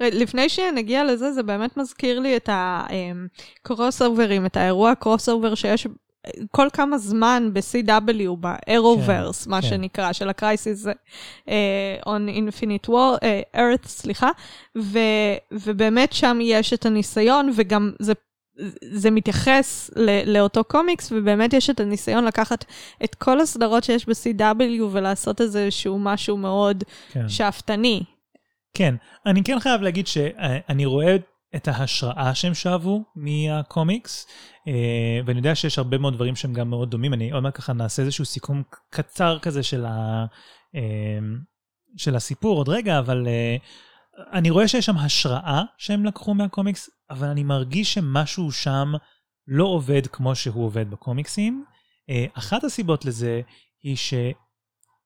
לפני 0.00 0.48
שנגיע 0.48 1.04
לזה, 1.04 1.32
זה 1.32 1.42
באמת 1.42 1.76
מזכיר 1.76 2.20
לי 2.20 2.36
את 2.36 2.48
ה 2.52 2.67
crossover 2.67 4.02
ים, 4.02 4.46
את 4.46 4.56
האירוע 4.56 4.94
crossover 4.94 5.54
שיש 5.54 5.86
כל 6.50 6.68
כמה 6.72 6.98
זמן 6.98 7.50
ב-CW, 7.52 8.36
ב-Arrowverse, 8.40 9.44
כן, 9.44 9.50
מה 9.50 9.62
כן. 9.62 9.68
שנקרא, 9.68 10.12
של 10.12 10.28
ה 10.28 10.36
Crisis 10.36 10.86
אה, 10.86 11.50
on 12.06 12.28
Infinite 12.28 12.88
War, 12.88 13.20
אה, 13.20 13.56
Earth, 13.56 13.88
סליחה, 13.88 14.30
ו, 14.78 14.98
ובאמת 15.52 16.12
שם 16.12 16.38
יש 16.42 16.72
את 16.72 16.86
הניסיון, 16.86 17.50
וגם 17.56 17.92
זה... 17.98 18.12
זה 18.82 19.10
מתייחס 19.10 19.90
ל- 19.96 20.36
לאותו 20.36 20.64
קומיקס, 20.64 21.12
ובאמת 21.12 21.52
יש 21.52 21.70
את 21.70 21.80
הניסיון 21.80 22.24
לקחת 22.24 22.64
את 23.04 23.14
כל 23.14 23.40
הסדרות 23.40 23.84
שיש 23.84 24.06
ב-CW 24.08 24.82
ולעשות 24.92 25.40
איזשהו 25.40 25.98
משהו 25.98 26.36
מאוד 26.36 26.84
כן. 27.12 27.28
שאפתני. 27.28 28.02
כן, 28.74 28.94
אני 29.26 29.44
כן 29.44 29.60
חייב 29.60 29.82
להגיד 29.82 30.06
שאני 30.06 30.84
רואה 30.84 31.16
את 31.56 31.68
ההשראה 31.68 32.34
שהם 32.34 32.54
שאבו 32.54 33.04
מהקומיקס, 33.16 34.26
אה, 34.68 35.20
ואני 35.26 35.38
יודע 35.38 35.54
שיש 35.54 35.78
הרבה 35.78 35.98
מאוד 35.98 36.14
דברים 36.14 36.36
שהם 36.36 36.52
גם 36.52 36.70
מאוד 36.70 36.90
דומים. 36.90 37.14
אני 37.14 37.32
עוד 37.32 37.42
מעט 37.42 37.56
ככה 37.56 37.72
נעשה 37.72 38.02
איזשהו 38.02 38.24
סיכום 38.24 38.62
קצר 38.90 39.38
כזה 39.38 39.62
של, 39.62 39.84
ה, 39.84 40.24
אה, 40.74 41.18
של 41.96 42.16
הסיפור 42.16 42.56
עוד 42.56 42.68
רגע, 42.68 42.98
אבל 42.98 43.28
אה, 43.28 43.56
אני 44.32 44.50
רואה 44.50 44.68
שיש 44.68 44.86
שם 44.86 44.96
השראה 44.96 45.62
שהם 45.78 46.04
לקחו 46.04 46.34
מהקומיקס, 46.34 46.90
אבל 47.10 47.28
אני 47.28 47.44
מרגיש 47.44 47.94
שמשהו 47.94 48.52
שם 48.52 48.92
לא 49.46 49.64
עובד 49.64 50.06
כמו 50.06 50.34
שהוא 50.34 50.64
עובד 50.64 50.90
בקומיקסים. 50.90 51.64
אה, 52.10 52.26
אחת 52.34 52.64
הסיבות 52.64 53.04
לזה 53.04 53.40
היא 53.82 53.96
ש... 53.96 54.14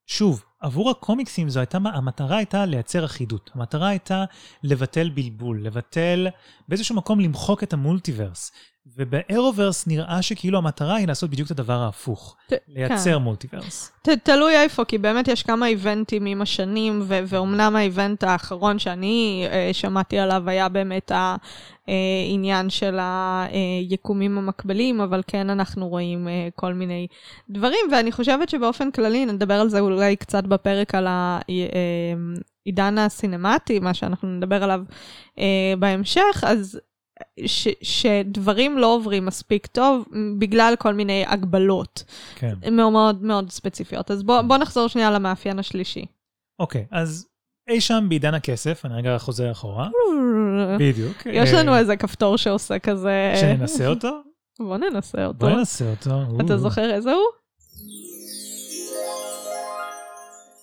שוב, 0.07 0.45
עבור 0.61 0.91
הקומיקסים 0.91 1.49
זו 1.49 1.61
הייתה, 1.61 1.79
המטרה 1.95 2.37
הייתה 2.37 2.67
לייצר 2.67 3.05
אחידות. 3.05 3.51
המטרה 3.55 3.89
הייתה 3.89 4.25
לבטל 4.63 5.11
בלבול, 5.11 5.67
לבטל, 5.67 6.27
באיזשהו 6.69 6.97
מקום 6.97 7.21
למחוק 7.21 7.63
את 7.63 7.73
המולטיברס. 7.73 8.53
ובאירוברס 8.97 9.87
נראה 9.87 10.23
שכאילו 10.23 10.59
המטרה 10.59 10.97
היא 10.97 11.07
לעשות 11.09 11.31
בדיוק 11.31 11.47
את 11.47 11.51
הדבר 11.51 11.73
ההפוך, 11.83 12.37
ת- 12.49 12.53
לייצר 12.69 13.11
כן. 13.19 13.23
מולטיברס. 13.23 13.93
ת, 14.03 14.09
תלוי 14.09 14.57
איפה, 14.57 14.85
כי 14.85 14.99
באמת 14.99 15.29
יש 15.29 15.43
כמה 15.43 15.67
איבנטים 15.67 16.27
עם 16.27 16.43
השנים, 16.43 17.03
ו- 17.05 17.21
ואומנם 17.27 17.77
האיבנט 17.77 18.25
האחרון 18.25 18.79
שאני 18.79 19.47
אה, 19.51 19.71
שמעתי 19.73 20.19
עליו 20.19 20.43
היה 20.47 20.69
באמת 20.69 21.13
העניין 21.87 22.71
של 22.71 22.99
היקומים 23.01 24.39
המקבילים, 24.39 25.01
אבל 25.01 25.23
כן 25.27 25.51
אנחנו 25.51 25.89
רואים 25.89 26.29
אה, 26.29 26.49
כל 26.55 26.73
מיני 26.75 27.07
דברים, 27.51 27.81
ואני 27.93 28.13
חושבת 28.13 28.49
שבאופן 28.49 28.91
כללי, 28.91 29.27
נדבר 29.27 29.55
על 29.61 29.69
זה 29.69 29.81
אולי 29.81 30.17
קצת 30.17 30.45
בפרק 30.45 30.95
על 30.95 31.07
העידן 32.67 32.99
הסינמטי, 32.99 33.79
מה 33.79 33.95
שאנחנו 33.95 34.29
נדבר 34.29 34.65
עליו 34.65 34.81
אה, 35.39 35.75
בהמשך, 35.79 36.45
אז 36.47 36.81
ש, 37.47 37.69
שדברים 37.83 38.79
לא 38.79 38.95
עוברים 38.95 39.27
מספיק 39.27 39.67
טוב 39.67 40.05
בגלל 40.39 40.75
כל 40.79 40.95
מיני 40.95 41.25
הגבלות. 41.29 42.05
כן. 42.35 42.55
מאוד 42.73 43.23
מאוד 43.23 43.51
ספציפיות. 43.51 44.11
אז 44.11 44.23
בוא, 44.23 44.43
בוא 44.43 44.57
נחזור 44.57 44.89
שנייה 44.89 45.11
למאפיין 45.11 45.59
השלישי. 45.59 46.07
אוקיי, 46.59 46.87
אז 46.91 47.27
אי 47.71 47.81
שם 47.81 48.07
בעידן 48.09 48.35
הכסף, 48.35 48.85
אני 48.85 48.95
רגע 48.95 49.19
חוזר 49.19 49.51
אחורה. 49.51 49.89
בדיוק. 50.79 51.27
יש 51.27 51.55
אה, 51.55 51.63
לנו 51.63 51.77
איזה 51.77 51.97
כפתור 51.97 52.39
שעושה 52.39 52.79
כזה... 52.79 53.35
שננסה 53.41 53.87
אותו? 53.87 54.21
בוא 54.59 54.77
ננסה 54.77 55.27
אותו. 55.27 55.39
בוא 55.39 55.51
ננסה 55.51 55.91
אותו. 55.91 56.11
אתה 56.45 56.59
זוכר 56.59 56.91
איזה 56.91 57.13
הוא? 57.13 57.44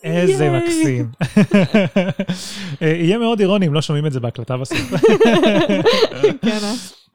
איזה. 0.03 0.51
מקסים. 0.57 1.11
אה, 2.81 2.87
יהיה 2.87 3.17
מאוד 3.17 3.39
אירוני 3.39 3.67
אם 3.67 3.73
לא 3.73 3.81
שומעים 3.81 4.05
את 4.05 4.11
זה 4.11 4.19
בהקלטה 4.19 4.57
בסוף. 4.57 4.91
כן? 6.41 6.59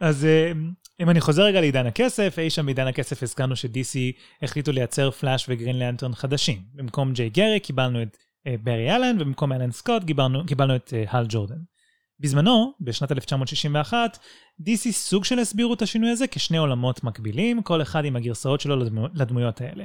אז 0.00 0.24
אה, 0.24 0.52
אם 1.00 1.10
אני 1.10 1.20
חוזר 1.20 1.42
רגע 1.42 1.60
לעידן 1.60 1.86
הכסף, 1.86 2.38
אי 2.38 2.50
שם 2.50 2.66
בעידן 2.66 2.86
הכסף 2.86 3.22
הזכרנו 3.22 3.56
ש-DC 3.56 3.98
החליטו 4.42 4.72
לייצר 4.72 5.10
פלאש 5.10 5.46
וגרין 5.48 5.78
לנטרן 5.78 6.14
חדשים. 6.14 6.58
במקום 6.74 7.12
ג'יי 7.12 7.30
גרי 7.30 7.60
קיבלנו 7.60 8.02
את 8.02 8.16
אה, 8.46 8.54
ברי 8.62 8.96
אלן, 8.96 9.16
ובמקום 9.20 9.52
אלן 9.52 9.72
סקוט 9.72 10.04
קיבלנו, 10.04 10.46
קיבלנו 10.46 10.76
את 10.76 10.92
הל 11.08 11.26
ג'ורדן. 11.28 11.58
בזמנו, 12.20 12.72
בשנת 12.80 13.12
1961, 13.12 14.18
DC 14.60 14.92
סוג 14.92 15.24
של 15.24 15.38
הסבירו 15.38 15.74
את 15.74 15.82
השינוי 15.82 16.10
הזה 16.10 16.26
כשני 16.26 16.56
עולמות 16.56 17.04
מקבילים, 17.04 17.62
כל 17.62 17.82
אחד 17.82 18.04
עם 18.04 18.16
הגרסאות 18.16 18.60
שלו 18.60 18.76
לדמו, 18.76 19.06
לדמויות 19.14 19.60
האלה. 19.60 19.84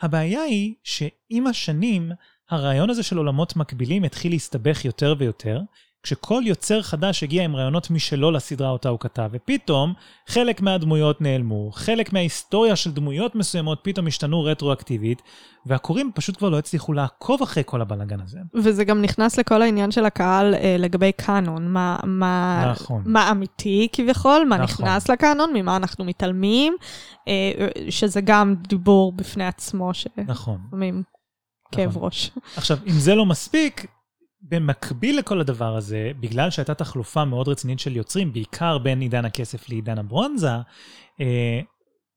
הבעיה 0.00 0.42
היא 0.42 0.74
שעם 0.84 1.46
השנים, 1.46 2.12
הרעיון 2.50 2.90
הזה 2.90 3.02
של 3.02 3.16
עולמות 3.16 3.56
מקבילים 3.56 4.04
התחיל 4.04 4.32
להסתבך 4.32 4.84
יותר 4.84 5.14
ויותר, 5.18 5.60
כשכל 6.06 6.42
יוצר 6.46 6.82
חדש 6.82 7.22
הגיע 7.22 7.44
עם 7.44 7.56
רעיונות 7.56 7.90
משלו 7.90 8.30
לסדרה 8.30 8.70
אותה 8.70 8.88
הוא 8.88 9.00
כתב, 9.00 9.30
ופתאום 9.32 9.92
חלק 10.26 10.60
מהדמויות 10.60 11.20
נעלמו, 11.20 11.70
חלק 11.72 12.12
מההיסטוריה 12.12 12.76
של 12.76 12.92
דמויות 12.92 13.34
מסוימות 13.34 13.78
פתאום 13.82 14.06
השתנו 14.06 14.44
רטרואקטיבית, 14.44 15.22
והקוראים 15.66 16.10
פשוט 16.14 16.36
כבר 16.36 16.48
לא 16.48 16.58
הצליחו 16.58 16.92
לעקוב 16.92 17.42
אחרי 17.42 17.62
כל 17.66 17.80
הבלאגן 17.80 18.20
הזה. 18.20 18.38
וזה 18.54 18.84
גם 18.84 19.02
נכנס 19.02 19.38
לכל 19.38 19.62
העניין 19.62 19.90
של 19.90 20.04
הקהל 20.04 20.54
אה, 20.54 20.76
לגבי 20.78 21.12
קאנון. 21.12 21.68
מה, 21.68 21.96
מה, 22.04 22.72
נכון. 22.72 23.02
מה 23.06 23.30
אמיתי 23.30 23.88
כביכול, 23.92 24.46
מה 24.48 24.56
נכון. 24.56 24.86
נכנס 24.86 25.10
לקאנון, 25.10 25.50
ממה 25.54 25.76
אנחנו 25.76 26.04
מתעלמים, 26.04 26.76
אה, 27.28 27.52
שזה 27.90 28.20
גם 28.20 28.54
דיבור 28.68 29.12
בפני 29.12 29.46
עצמו, 29.46 29.90
נכון. 30.26 30.58
שלפעמים 30.62 31.02
כאב 31.72 31.96
ראש. 31.96 32.30
עכשיו, 32.56 32.78
אם 32.86 32.92
זה 32.92 33.14
לא 33.14 33.26
מספיק, 33.26 33.86
במקביל 34.42 35.18
לכל 35.18 35.40
הדבר 35.40 35.76
הזה, 35.76 36.10
בגלל 36.20 36.50
שהייתה 36.50 36.74
תחלופה 36.74 37.24
מאוד 37.24 37.48
רצינית 37.48 37.80
של 37.80 37.96
יוצרים, 37.96 38.32
בעיקר 38.32 38.78
בין 38.78 39.00
עידן 39.00 39.24
הכסף 39.24 39.68
לעידן 39.68 39.98
הברונזה, 39.98 40.50
אה, 41.20 41.60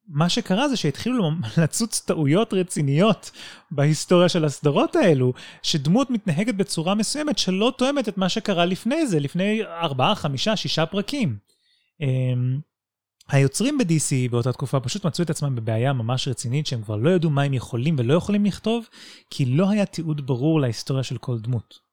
מה 0.07 0.29
שקרה 0.29 0.69
זה 0.69 0.77
שהתחילו 0.77 1.31
לצוץ 1.63 1.99
טעויות 1.99 2.53
רציניות 2.53 3.31
בהיסטוריה 3.71 4.29
של 4.29 4.45
הסדרות 4.45 4.95
האלו, 4.95 5.33
שדמות 5.63 6.09
מתנהגת 6.09 6.55
בצורה 6.55 6.95
מסוימת 6.95 7.37
שלא 7.37 7.73
תואמת 7.77 8.09
את 8.09 8.17
מה 8.17 8.29
שקרה 8.29 8.65
לפני 8.65 9.07
זה, 9.07 9.19
לפני 9.19 9.63
ארבעה, 9.63 10.15
חמישה, 10.15 10.55
שישה 10.55 10.85
פרקים. 10.85 11.37
אמ, 12.01 12.59
היוצרים 13.29 13.77
ב-DC 13.77 14.31
באותה 14.31 14.53
תקופה 14.53 14.79
פשוט 14.79 15.05
מצאו 15.05 15.23
את 15.23 15.29
עצמם 15.29 15.55
בבעיה 15.55 15.93
ממש 15.93 16.27
רצינית 16.27 16.67
שהם 16.67 16.81
כבר 16.81 16.95
לא 16.95 17.09
ידעו 17.09 17.29
מה 17.29 17.41
הם 17.41 17.53
יכולים 17.53 17.95
ולא 17.99 18.13
יכולים 18.13 18.45
לכתוב, 18.45 18.87
כי 19.29 19.45
לא 19.45 19.69
היה 19.69 19.85
תיעוד 19.85 20.27
ברור 20.27 20.61
להיסטוריה 20.61 21.03
של 21.03 21.17
כל 21.17 21.39
דמות. 21.39 21.88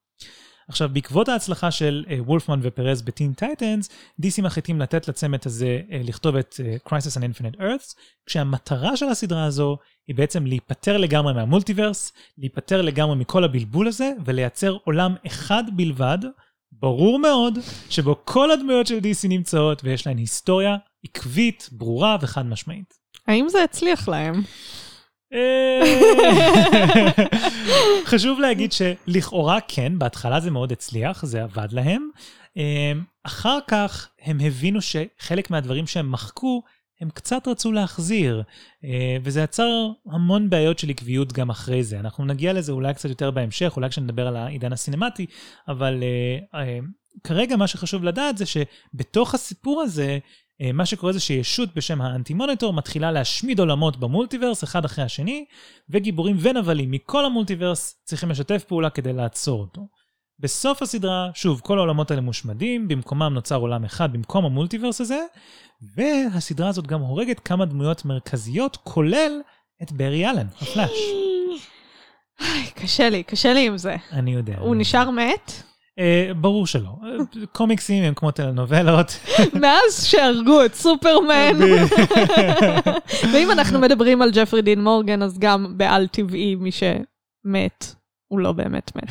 עכשיו, 0.68 0.88
בעקבות 0.92 1.28
ההצלחה 1.28 1.70
של 1.70 2.04
אה, 2.10 2.16
וולפמן 2.22 2.60
ופרז 2.62 3.02
בטין 3.02 3.32
טייטנס, 3.32 3.88
DC 4.22 4.42
מחליטים 4.42 4.80
לתת 4.80 5.08
לצמד 5.08 5.38
הזה 5.44 5.80
אה, 5.92 6.00
לכתוב 6.04 6.36
את 6.36 6.60
אה, 6.64 6.76
Crisis 6.88 7.16
on 7.16 7.20
Infinite 7.20 7.58
Earths, 7.60 7.94
כשהמטרה 8.26 8.96
של 8.96 9.08
הסדרה 9.08 9.44
הזו 9.44 9.78
היא 10.08 10.16
בעצם 10.16 10.46
להיפטר 10.46 10.96
לגמרי 10.96 11.34
מהמולטיברס, 11.34 12.12
להיפטר 12.38 12.82
לגמרי 12.82 13.16
מכל 13.16 13.44
הבלבול 13.44 13.88
הזה, 13.88 14.12
ולייצר 14.24 14.76
עולם 14.84 15.14
אחד 15.26 15.64
בלבד, 15.72 16.18
ברור 16.72 17.18
מאוד, 17.18 17.58
שבו 17.90 18.16
כל 18.24 18.50
הדמויות 18.50 18.86
של 18.86 18.98
DC 18.98 19.28
נמצאות 19.28 19.84
ויש 19.84 20.06
להן 20.06 20.18
היסטוריה 20.18 20.76
עקבית, 21.04 21.68
ברורה 21.72 22.16
וחד 22.20 22.46
משמעית. 22.46 22.94
האם 23.26 23.48
זה 23.48 23.64
הצליח 23.64 24.08
להם? 24.08 24.42
אה, 25.36 25.80
חשוב 28.10 28.40
להגיד 28.40 28.72
שלכאורה 28.72 29.58
כן, 29.68 29.98
בהתחלה 29.98 30.40
זה 30.40 30.50
מאוד 30.50 30.72
הצליח, 30.72 31.24
זה 31.24 31.42
עבד 31.42 31.68
להם. 31.72 32.08
אה, 32.56 32.92
אחר 33.24 33.58
כך 33.66 34.08
הם 34.22 34.40
הבינו 34.40 34.80
שחלק 34.80 35.50
מהדברים 35.50 35.86
שהם 35.86 36.12
מחקו, 36.12 36.62
הם 37.00 37.10
קצת 37.10 37.48
רצו 37.48 37.72
להחזיר, 37.72 38.42
אה, 38.84 39.16
וזה 39.22 39.40
יצר 39.40 39.88
המון 40.12 40.50
בעיות 40.50 40.78
של 40.78 40.90
עקביות 40.90 41.32
גם 41.32 41.50
אחרי 41.50 41.84
זה. 41.84 42.00
אנחנו 42.00 42.24
נגיע 42.24 42.52
לזה 42.52 42.72
אולי 42.72 42.94
קצת 42.94 43.08
יותר 43.08 43.30
בהמשך, 43.30 43.72
אולי 43.76 43.88
כשנדבר 43.88 44.26
על 44.26 44.36
העידן 44.36 44.72
הסינמטי, 44.72 45.26
אבל 45.68 46.02
כרגע 47.24 47.56
מה 47.56 47.66
שחשוב 47.66 48.04
לדעת 48.04 48.38
זה 48.38 48.44
שבתוך 48.46 49.34
הסיפור 49.34 49.82
הזה, 49.82 50.18
מה 50.74 50.86
שקורה 50.86 51.12
זה 51.12 51.20
שישות 51.20 51.74
בשם 51.74 52.00
האנטי-מוניטור 52.00 52.72
מתחילה 52.72 53.12
להשמיד 53.12 53.58
עולמות 53.58 53.96
במולטיברס 53.96 54.64
אחד 54.64 54.84
אחרי 54.84 55.04
השני, 55.04 55.44
וגיבורים 55.90 56.36
ונבלים 56.40 56.90
מכל 56.90 57.24
המולטיברס 57.24 58.02
צריכים 58.04 58.30
לשתף 58.30 58.64
פעולה 58.64 58.90
כדי 58.90 59.12
לעצור 59.12 59.60
אותו. 59.60 59.88
בסוף 60.38 60.82
הסדרה, 60.82 61.30
שוב, 61.34 61.60
כל 61.60 61.78
העולמות 61.78 62.10
האלה 62.10 62.22
מושמדים, 62.22 62.88
במקומם 62.88 63.34
נוצר 63.34 63.56
עולם 63.56 63.84
אחד 63.84 64.12
במקום 64.12 64.44
המולטיברס 64.44 65.00
הזה, 65.00 65.20
והסדרה 65.96 66.68
הזאת 66.68 66.86
גם 66.86 67.00
הורגת 67.00 67.40
כמה 67.40 67.64
דמויות 67.64 68.04
מרכזיות, 68.04 68.76
כולל 68.76 69.40
את 69.82 69.92
ברי 69.92 70.30
אלן, 70.30 70.46
הפלאש. 70.60 70.90
קשה 72.74 73.08
לי, 73.08 73.22
קשה 73.22 73.52
לי 73.52 73.66
עם 73.66 73.78
זה. 73.78 73.96
אני 74.12 74.34
יודע. 74.34 74.58
הוא 74.58 74.76
נשאר 74.76 75.10
מת? 75.10 75.62
אה, 75.98 76.30
ברור 76.36 76.66
שלא. 76.66 76.90
קומיקסים 77.52 78.04
הם 78.04 78.14
כמו 78.14 78.30
טלנובלות. 78.30 79.12
מאז 79.62 80.04
שהרגו 80.04 80.64
את 80.64 80.74
סופרמן. 80.74 81.52
ואם 83.32 83.50
אנחנו 83.50 83.78
מדברים 83.80 84.22
על 84.22 84.30
ג'פרי 84.34 84.62
דין 84.62 84.82
מורגן, 84.84 85.22
אז 85.22 85.38
גם 85.38 85.74
בעל 85.78 86.06
טבעי 86.06 86.54
מי 86.54 86.70
שמת, 86.72 87.94
הוא 88.28 88.38
לא 88.40 88.52
באמת 88.52 88.92
מת. 88.96 89.10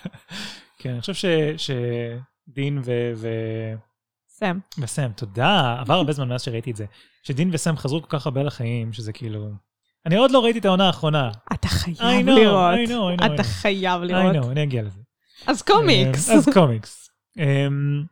כן, 0.80 0.90
אני 0.90 1.00
חושב 1.00 1.14
ש- 1.14 1.26
שדין 2.46 2.78
ו... 2.84 3.12
ו- 3.16 3.74
סם. 4.28 4.58
וסם, 4.78 5.08
תודה, 5.16 5.76
עבר 5.80 5.94
הרבה 5.94 6.12
זמן 6.12 6.28
מאז 6.28 6.42
שראיתי 6.42 6.70
את 6.70 6.76
זה. 6.76 6.84
שדין 7.22 7.50
וסם 7.52 7.76
חזרו 7.76 8.02
כל 8.02 8.18
כך 8.18 8.26
הרבה 8.26 8.42
לחיים, 8.42 8.92
שזה 8.92 9.12
כאילו... 9.12 9.48
אני 10.06 10.16
עוד 10.16 10.30
לא 10.30 10.44
ראיתי 10.44 10.58
את 10.58 10.64
העונה 10.64 10.86
האחרונה. 10.86 11.30
אתה 11.52 11.68
חייב 11.68 11.98
I 11.98 12.28
know, 12.28 12.30
לראות. 12.30 12.74
I 12.74 12.88
know, 12.88 12.90
I 12.90 13.20
know, 13.20 13.22
I 13.22 13.26
אתה 13.34 13.42
know. 13.42 13.46
חייב 13.46 14.02
I 14.02 14.04
לראות. 14.04 14.36
know, 14.44 14.50
אני 14.50 14.62
אגיע 14.62 14.82
לזה. 14.82 15.00
אז 15.46 15.62
קומיקס. 15.62 16.30
אמ, 16.30 16.36
אז 16.38 16.48
קומיקס. 16.54 17.10
אמ, 17.38 18.02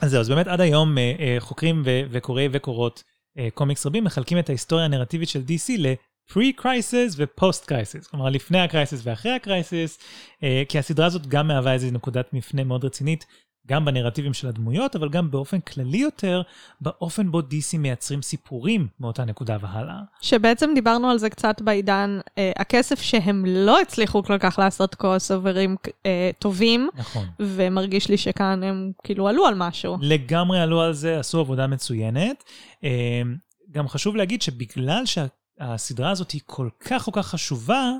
אז 0.00 0.10
זהו, 0.10 0.20
אז 0.20 0.28
באמת 0.28 0.46
עד 0.46 0.60
היום 0.60 0.98
אה, 0.98 1.14
אה, 1.18 1.36
חוקרים 1.38 1.82
וקוראי 1.84 2.48
וקוראות 2.52 3.02
אה, 3.38 3.48
קומיקס 3.54 3.86
רבים 3.86 4.04
מחלקים 4.04 4.38
את 4.38 4.48
ההיסטוריה 4.48 4.84
הנרטיבית 4.84 5.28
של 5.28 5.40
DC 5.48 5.72
ל-pre-crisis 5.78 7.14
ו-post-crisis, 7.16 8.10
כלומר 8.10 8.28
לפני 8.28 8.60
הקרייסיס 8.60 9.00
ואחרי 9.04 9.32
הקרייסיס, 9.32 9.98
אה, 10.42 10.62
כי 10.68 10.78
הסדרה 10.78 11.06
הזאת 11.06 11.26
גם 11.26 11.48
מהווה 11.48 11.72
איזו 11.72 11.86
נקודת 11.92 12.32
מפנה 12.32 12.64
מאוד 12.64 12.84
רצינית, 12.84 13.26
גם 13.68 13.84
בנרטיבים 13.84 14.34
של 14.34 14.48
הדמויות, 14.48 14.96
אבל 14.96 15.08
גם 15.08 15.30
באופן 15.30 15.60
כללי 15.60 15.98
יותר, 15.98 16.42
באופן 16.80 17.30
בו 17.30 17.40
DC 17.40 17.78
מייצרים 17.78 18.22
סיפורים 18.22 18.88
מאותה 19.00 19.24
נקודה 19.24 19.56
והלאה. 19.60 19.98
שבעצם 20.20 20.70
דיברנו 20.74 21.10
על 21.10 21.18
זה 21.18 21.30
קצת 21.30 21.62
בעידן, 21.62 22.20
אה, 22.38 22.52
הכסף 22.56 23.00
שהם 23.00 23.44
לא 23.46 23.80
הצליחו 23.80 24.22
כל 24.22 24.38
כך 24.38 24.58
לעשות 24.58 24.94
קרוס 24.94 25.30
אוברים 25.30 25.76
אה, 26.06 26.30
טובים, 26.38 26.88
נכון. 26.94 27.26
ומרגיש 27.40 28.08
לי 28.08 28.16
שכאן 28.16 28.62
הם 28.62 28.92
כאילו 29.04 29.28
עלו 29.28 29.46
על 29.46 29.54
משהו. 29.54 29.96
לגמרי 30.00 30.60
עלו 30.60 30.80
על 30.80 30.92
זה, 30.92 31.18
עשו 31.18 31.40
עבודה 31.40 31.66
מצוינת. 31.66 32.44
אה, 32.84 33.22
גם 33.70 33.88
חשוב 33.88 34.16
להגיד 34.16 34.42
שבגלל 34.42 35.02
שהסדרה 35.06 36.10
הזאת 36.10 36.30
היא 36.30 36.40
כל 36.46 36.68
כך 36.80 37.02
כל 37.02 37.10
כך 37.14 37.26
חשובה, 37.26 37.92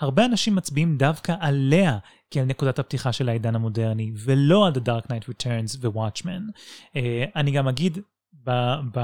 הרבה 0.00 0.24
אנשים 0.24 0.54
מצביעים 0.54 0.96
דווקא 0.96 1.34
עליה 1.40 1.98
כעל 2.30 2.44
נקודת 2.44 2.78
הפתיחה 2.78 3.12
של 3.12 3.28
העידן 3.28 3.54
המודרני, 3.54 4.12
ולא 4.16 4.66
על 4.66 4.72
The 4.72 4.80
Dark 4.88 5.06
Knight 5.06 5.28
Returns 5.28 5.78
ו-Watchmen. 5.80 6.52
אה, 6.96 7.24
אני 7.36 7.50
גם 7.50 7.68
אגיד, 7.68 7.98
ב, 8.44 8.50
ב, 8.92 9.00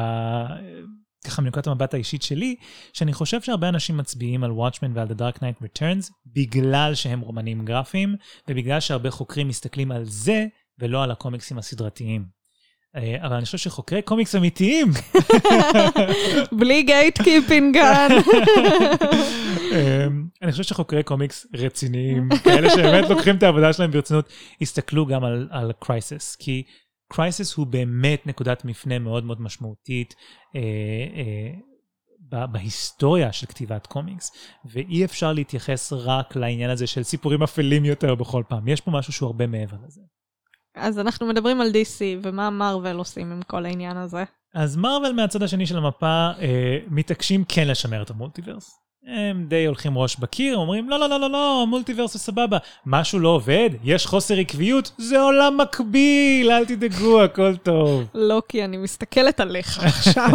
ככה 1.27 1.43
מנקודת 1.43 1.67
המבט 1.67 1.95
האישית 1.95 2.23
שלי, 2.23 2.57
שאני 2.93 3.13
חושב 3.13 3.43
שהרבה 3.43 3.69
אנשים 3.69 3.97
מצביעים 3.97 4.45
על 4.45 4.51
Watchmen 4.51 4.91
ועל 4.95 5.09
The 5.09 5.21
Dark 5.21 5.39
Knight 5.39 5.65
Returns 5.65 6.11
בגלל 6.27 6.95
שהם 6.95 7.21
רומנים 7.21 7.65
גרפיים, 7.65 8.17
ובגלל 8.49 8.81
שהרבה 8.81 9.11
חוקרים 9.11 9.49
מסתכלים 9.49 9.93
על 9.93 10.05
זה 10.05 10.47
ולא 10.79 11.03
על 11.03 11.11
הקומיקסים 11.11 11.59
הסדרתיים. 11.59 12.25
אה, 12.97 13.17
אבל 13.27 13.37
אני 13.37 13.45
חושב 13.45 13.59
שחוקרי 13.59 14.03
קומיקס 14.03 14.35
אמיתיים, 14.35 14.91
בלי 16.59 16.83
gatekeeping 16.83 17.77
כאן. 17.77 18.09
אמ, 19.73 20.27
אני 20.43 20.53
חושב 20.53 20.63
שחוקרי 20.63 21.03
קומיקס 21.03 21.47
רציניים, 21.55 22.29
כאלה 22.45 22.71
שבאמת 22.71 23.11
לוקחים 23.11 23.37
את 23.37 23.43
העבודה 23.43 23.73
שלהם 23.73 23.91
ברצינות, 23.91 24.29
יסתכלו 24.61 25.07
גם 25.07 25.25
על, 25.25 25.49
על 25.51 25.73
Crisis, 25.79 26.37
כי 26.37 26.63
Crisis 27.13 27.55
הוא 27.55 27.67
באמת 27.67 28.27
נקודת 28.27 28.65
מפנה 28.65 28.99
מאוד 28.99 29.25
מאוד 29.25 29.41
משמעותית 29.41 30.15
אה, 30.57 30.61
אה, 31.15 31.53
ב- 32.29 32.53
בהיסטוריה 32.53 33.33
של 33.33 33.47
כתיבת 33.47 33.87
קומיקס, 33.87 34.33
ואי 34.65 35.05
אפשר 35.05 35.33
להתייחס 35.33 35.93
רק 35.93 36.37
לעניין 36.37 36.71
הזה 36.71 36.87
של 36.87 37.03
סיפורים 37.03 37.43
אפלים 37.43 37.85
יותר 37.85 38.15
בכל 38.15 38.43
פעם, 38.49 38.69
יש 38.69 38.81
פה 38.81 38.91
משהו 38.91 39.13
שהוא 39.13 39.27
הרבה 39.27 39.47
מעבר 39.47 39.77
לזה. 39.87 40.01
אז 40.77 40.99
אנחנו 40.99 41.27
מדברים 41.27 41.61
על 41.61 41.69
DC, 41.69 42.01
ומה 42.23 42.51
מארוול 42.51 42.97
עושים 42.97 43.33
עם 43.33 43.43
כל 43.43 43.67
העניין 43.67 43.97
הזה? 43.97 44.25
אז 44.55 44.77
מארוול 44.77 45.13
מהצד 45.13 45.43
השני 45.43 45.67
של 45.67 45.77
המפה 45.77 46.31
אה, 46.39 46.79
מתעקשים 46.91 47.45
כן 47.49 47.69
לשמר 47.69 48.03
את 48.03 48.11
המולטיברס. 48.11 48.82
הם 49.07 49.45
די 49.49 49.65
הולכים 49.67 49.99
ראש 49.99 50.17
בקיר, 50.17 50.57
אומרים 50.57 50.91
לא, 50.91 50.99
לא, 50.99 51.09
לא, 51.09 51.21
לא, 51.21 51.31
לא, 51.31 51.63
המולטיברס 51.63 52.15
הוא 52.15 52.21
סבבה. 52.21 52.59
משהו 52.87 53.19
לא 53.19 53.29
עובד, 53.29 53.71
יש 53.85 54.07
חוסר 54.07 54.35
עקביות, 54.39 54.93
זה 54.99 55.21
עולם 55.21 55.57
מקביל, 55.61 56.51
אל 56.51 56.65
תדאגו, 56.65 57.23
הכל 57.23 57.57
טוב. 57.57 58.05
לא, 58.15 58.43
כי 58.49 58.65
אני 58.65 58.77
מסתכלת 58.77 59.41
עליך 59.41 59.85
עכשיו. 59.85 60.31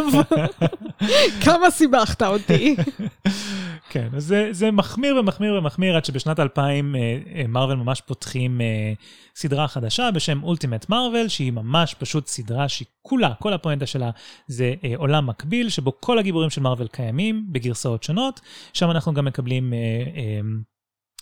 כמה 1.44 1.72
סיבכת 1.72 2.22
אותי. 2.22 2.76
כן, 3.90 4.08
אז 4.16 4.26
זה, 4.26 4.48
זה 4.52 4.72
מחמיר 4.72 5.16
ומחמיר 5.16 5.54
ומחמיר 5.54 5.96
עד 5.96 6.06
שבשנת 6.06 6.40
2000 6.40 6.96
אה, 6.96 7.18
אה, 7.36 7.48
מארוול 7.48 7.76
ממש 7.76 8.02
פותחים 8.02 8.62
אה, 8.62 8.94
סדרה 9.36 9.68
חדשה 9.68 10.12
בשם 10.12 10.44
Ultimate 10.44 10.90
מארוול, 10.90 11.28
שהיא 11.28 11.52
ממש 11.52 11.94
פשוט 11.94 12.28
סדרה 12.28 12.70
שהיא 12.70 12.88
כולה, 13.02 13.34
כל 13.40 13.54
הפואנטה 13.54 13.86
שלה 13.86 14.10
זה 14.48 14.74
עולם 14.96 15.28
מקביל, 15.28 15.70
שבו 15.70 16.02
כל 16.02 16.20
הגיבורים 16.20 16.50
של 16.50 16.62
מארוול 16.62 16.88
קיימים 16.88 17.46
בגרסאות 17.52 18.04
שונות. 18.04 18.42
שם 18.74 18.92
אנחנו 18.92 19.14
גם 19.14 19.26
מקבלים 19.26 19.74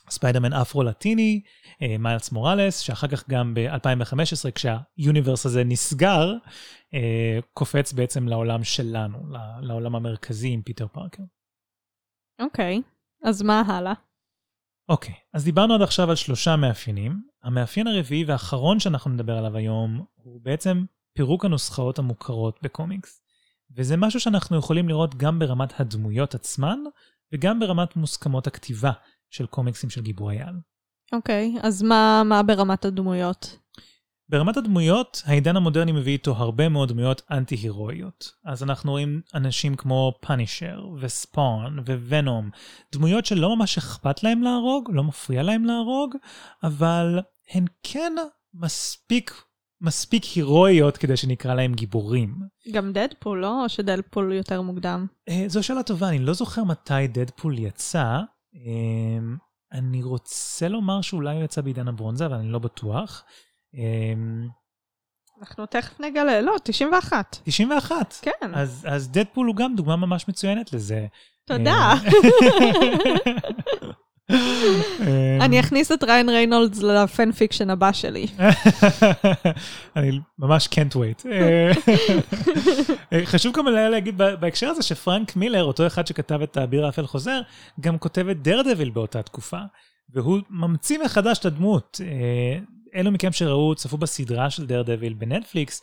ספיידרמן 0.10 0.54
אפרו-לטיני, 0.54 1.42
מיילס 2.00 2.32
מוראלס, 2.32 2.80
שאחר 2.80 3.08
כך 3.08 3.30
גם 3.30 3.54
ב-2015, 3.54 4.52
כשה 4.56 4.90
universe 4.90 5.46
הזה 5.46 5.64
נסגר, 5.64 6.34
קופץ 7.54 7.94
בעצם 7.94 8.28
לעולם 8.28 8.64
שלנו, 8.64 9.18
לעולם 9.62 9.96
המרכזי 9.96 10.50
עם 10.50 10.62
פיטר 10.62 10.88
פארקר. 10.88 11.24
אוקיי, 12.40 12.82
אז 13.24 13.42
מה 13.42 13.62
הלאה? 13.62 13.94
אוקיי, 14.90 15.14
אז 15.34 15.44
דיברנו 15.44 15.74
עד 15.74 15.82
עכשיו 15.82 16.10
על 16.10 16.16
שלושה 16.16 16.56
מאפיינים. 16.56 17.22
המאפיין 17.44 17.88
הרביעי 17.88 18.26
והאחרון 18.26 18.80
שאנחנו 18.80 19.12
נדבר 19.12 19.38
עליו 19.38 19.58
היום 19.58 20.06
הוא 20.16 20.42
בעצם 20.42 20.86
פירוק 21.14 21.46
הנוסחאות 21.46 22.00
המוכרות 22.00 22.60
בקומיקס. 22.62 23.22
וזה 23.76 23.98
משהו 23.98 24.20
שאנחנו 24.20 24.58
יכולים 24.58 24.90
לראות 24.90 25.16
גם 25.16 25.40
ברמת 25.40 25.80
הדמויות 25.80 26.36
עצמן, 26.36 26.80
וגם 27.34 27.60
ברמת 27.60 27.96
מוסכמות 27.96 28.48
הכתיבה 28.48 28.92
של 29.30 29.46
קומיקסים 29.46 29.90
של 29.90 30.02
גיבורי 30.02 30.42
על. 30.42 30.56
אוקיי, 31.14 31.56
אז 31.62 31.84
מה, 31.84 32.24
מה 32.26 32.44
ברמת 32.44 32.86
הדמויות? 32.86 33.60
ברמת 34.30 34.58
הדמויות, 34.58 35.24
העידן 35.26 35.56
המודרני 35.56 35.92
מביא 35.92 36.14
איתו 36.14 36.32
הרבה 36.32 36.70
מאוד 36.70 36.90
דמויות 36.90 37.22
אנטי-הירואיות. 37.32 38.32
אז 38.46 38.64
אנחנו 38.64 38.92
רואים 38.92 39.22
אנשים 39.36 39.76
כמו 39.76 40.14
פאנישר, 40.22 40.86
וספון, 41.00 41.80
וונום, 42.10 42.50
דמויות 42.92 43.26
שלא 43.26 43.56
ממש 43.56 43.78
אכפת 43.78 44.24
להם 44.24 44.44
להרוג, 44.44 44.90
לא 44.94 45.04
מפריע 45.04 45.44
להם 45.44 45.66
להרוג, 45.66 46.16
אבל 46.64 47.20
הן 47.52 47.66
כן 47.84 48.14
מספיק, 48.54 49.34
מספיק 49.82 50.24
הירואיות 50.36 50.98
כדי 50.98 51.18
שנקרא 51.18 51.54
להם 51.54 51.74
גיבורים. 51.74 52.36
גם 52.72 52.94
דדפול, 52.94 53.42
לא? 53.42 53.64
או 53.64 53.70
שדדפול 53.70 54.34
יותר 54.34 54.62
מוקדם? 54.62 55.08
אה, 55.30 55.44
זו 55.48 55.64
שאלה 55.64 55.84
טובה, 55.84 56.10
אני 56.10 56.20
לא 56.20 56.34
זוכר 56.34 56.64
מתי 56.64 57.08
דדפול 57.08 57.60
יצא. 57.60 58.20
אה, 58.56 59.20
אני 59.72 60.04
רוצה 60.04 60.68
לומר 60.68 61.02
שאולי 61.02 61.36
הוא 61.36 61.44
יצא 61.44 61.62
בעידן 61.62 61.88
הברונזה, 61.88 62.26
אבל 62.26 62.36
אני 62.36 62.52
לא 62.52 62.60
בטוח. 62.60 63.24
אה, 63.78 64.14
אנחנו 65.40 65.66
תכף 65.66 66.00
נגלה, 66.00 66.42
לא, 66.42 66.56
91. 66.64 67.38
91. 67.44 68.14
כן, 68.22 68.32
אז, 68.54 68.86
אז 68.90 69.10
דדפול 69.10 69.48
הוא 69.48 69.56
גם 69.56 69.76
דוגמה 69.76 69.96
ממש 69.96 70.28
מצוינת 70.28 70.74
לזה. 70.74 71.06
תודה. 71.46 71.94
אה, 74.32 75.38
אני 75.46 75.60
אכניס 75.60 75.92
את 75.92 76.04
ריין 76.04 76.30
ריינולדס 76.30 76.82
ל 76.82 76.94
fan 76.94 77.32
fiction 77.32 77.70
הבא 77.70 77.92
שלי. 77.92 78.28
אני 79.96 80.20
ממש 80.40 80.68
can't 80.68 80.96
wait. 80.96 81.28
אה, 81.32 81.72
אה, 83.14 83.26
חשוב 83.26 83.56
גם 83.58 83.68
לה- 83.68 83.90
להגיד 83.90 84.18
בהקשר 84.18 84.68
הזה 84.68 84.84
שפרנק 84.84 85.36
מילר, 85.36 85.64
אותו 85.64 85.88
אחד 85.88 86.08
שכתב 86.08 86.42
את 86.42 86.58
האביר 86.58 86.86
האפל 86.86 87.06
חוזר, 87.08 87.42
גם 87.80 87.98
כותב 87.98 88.28
את 88.30 88.42
דרדוויל 88.42 88.90
באותה 88.90 89.22
תקופה, 89.22 89.60
והוא 90.14 90.40
ממציא 90.50 91.00
מחדש 91.06 91.40
את 91.40 91.46
הדמות. 91.46 92.02
אלו 92.96 93.12
מכם 93.12 93.32
שראו, 93.32 93.76
צפו 93.76 93.98
בסדרה 93.98 94.50
של 94.50 94.66
דרדוויל 94.66 95.14
בנטפליקס, 95.14 95.82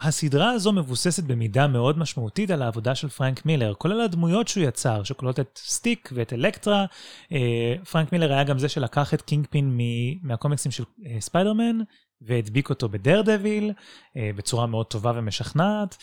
הסדרה 0.00 0.50
הזו 0.50 0.72
מבוססת 0.72 1.24
במידה 1.24 1.66
מאוד 1.66 1.98
משמעותית 1.98 2.50
על 2.50 2.62
העבודה 2.62 2.94
של 2.94 3.08
פרנק 3.08 3.46
מילר, 3.46 3.74
כולל 3.74 4.00
הדמויות 4.00 4.48
שהוא 4.48 4.64
יצר, 4.64 5.02
שכוללות 5.02 5.40
את 5.40 5.58
סטיק 5.62 6.10
ואת 6.12 6.32
אלקטרה. 6.32 6.84
אה, 7.32 7.74
פרנק 7.90 8.12
מילר 8.12 8.32
היה 8.32 8.44
גם 8.44 8.58
זה 8.58 8.68
שלקח 8.68 9.14
את 9.14 9.22
קינג 9.22 9.46
פין 9.50 9.78
מהקומיקסים 10.22 10.70
של 10.70 10.84
אה, 11.06 11.20
ספיידרמן, 11.20 11.78
והדביק 12.20 12.70
אותו 12.70 12.88
בדרדוויל 12.88 13.72
אה, 14.16 14.30
בצורה 14.36 14.66
מאוד 14.66 14.86
טובה 14.86 15.12
ומשכנעת, 15.14 15.96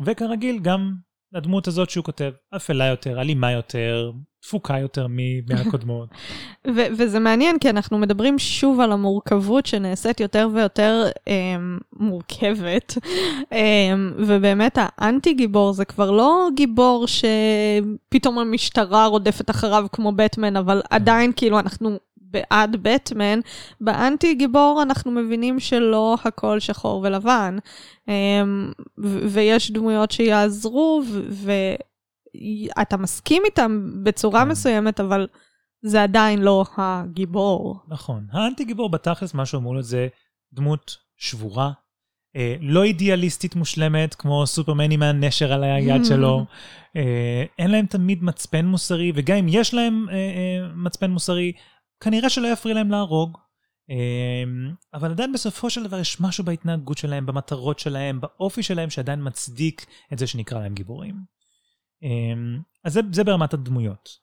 וכרגיל 0.00 0.58
גם 0.58 0.92
הדמות 1.34 1.66
הזאת 1.66 1.90
שהוא 1.90 2.04
כותב, 2.04 2.32
אפלה 2.56 2.86
יותר, 2.86 3.20
אלימה 3.20 3.52
יותר, 3.52 4.12
תפוקה 4.42 4.78
יותר 4.78 5.06
מהקודמות. 5.48 6.08
ו- 6.76 6.86
וזה 6.96 7.18
מעניין, 7.18 7.58
כי 7.58 7.70
אנחנו 7.70 7.98
מדברים 7.98 8.38
שוב 8.38 8.80
על 8.80 8.92
המורכבות 8.92 9.66
שנעשית 9.66 10.20
יותר 10.20 10.48
ויותר 10.54 11.04
אה, 11.28 11.56
מורכבת, 11.92 12.98
אה, 13.52 13.94
ובאמת 14.18 14.78
האנטי 14.80 15.34
גיבור 15.34 15.72
זה 15.72 15.84
כבר 15.84 16.10
לא 16.10 16.48
גיבור 16.54 17.06
שפתאום 17.06 18.38
המשטרה 18.38 19.06
רודפת 19.06 19.50
אחריו 19.50 19.86
כמו 19.92 20.12
בטמן, 20.12 20.56
אבל 20.56 20.82
עדיין 20.90 21.32
כאילו 21.36 21.58
אנחנו 21.58 21.98
בעד 22.16 22.76
בטמן, 22.82 23.40
באנטי 23.80 24.34
גיבור 24.34 24.80
אנחנו 24.82 25.10
מבינים 25.10 25.60
שלא 25.60 26.16
הכל 26.24 26.60
שחור 26.60 27.00
ולבן, 27.04 27.58
אמ, 28.08 28.72
ויש 29.28 29.70
דמויות 29.70 30.10
שיעזרו, 30.10 31.02
ואתה 32.34 32.96
מסכים 32.96 33.42
איתם 33.46 33.90
בצורה 34.02 34.42
כן. 34.44 34.48
מסוימת, 34.48 35.00
אבל 35.00 35.26
זה 35.82 36.02
עדיין 36.02 36.42
לא 36.42 36.64
הגיבור. 36.76 37.80
נכון. 37.88 38.26
האנטי 38.32 38.64
גיבור 38.64 38.90
בתכלס, 38.90 39.34
מה 39.34 39.46
שאומרו 39.46 39.74
לו 39.74 39.82
זה 39.82 40.08
דמות 40.52 40.96
שבורה, 41.16 41.72
אה, 42.36 42.56
לא 42.60 42.82
אידיאליסטית 42.82 43.56
מושלמת, 43.56 44.14
כמו 44.14 44.46
סופרמן 44.46 44.90
עם 44.90 45.02
הנשר 45.02 45.52
על 45.52 45.64
היד 45.64 46.04
שלו. 46.04 46.44
אה, 46.96 47.44
אין 47.58 47.70
להם 47.70 47.86
תמיד 47.86 48.24
מצפן 48.24 48.66
מוסרי, 48.66 49.12
וגם 49.14 49.36
אם 49.36 49.46
יש 49.48 49.74
להם 49.74 50.06
אה, 50.08 50.14
אה, 50.14 50.68
מצפן 50.74 51.10
מוסרי, 51.10 51.52
כנראה 52.00 52.30
שלא 52.30 52.48
יפריע 52.48 52.74
להם 52.74 52.90
להרוג, 52.90 53.38
אמ, 53.90 54.74
אבל 54.94 55.10
עדיין 55.10 55.32
בסופו 55.32 55.70
של 55.70 55.84
דבר 55.84 55.98
יש 55.98 56.20
משהו 56.20 56.44
בהתנהגות 56.44 56.98
שלהם, 56.98 57.26
במטרות 57.26 57.78
שלהם, 57.78 58.20
באופי 58.20 58.62
שלהם, 58.62 58.90
שעדיין 58.90 59.20
מצדיק 59.22 59.86
את 60.12 60.18
זה 60.18 60.26
שנקרא 60.26 60.60
להם 60.60 60.74
גיבורים. 60.74 61.14
אמ, 62.02 62.58
אז 62.84 62.92
זה, 62.92 63.00
זה 63.12 63.24
ברמת 63.24 63.54
הדמויות. 63.54 64.22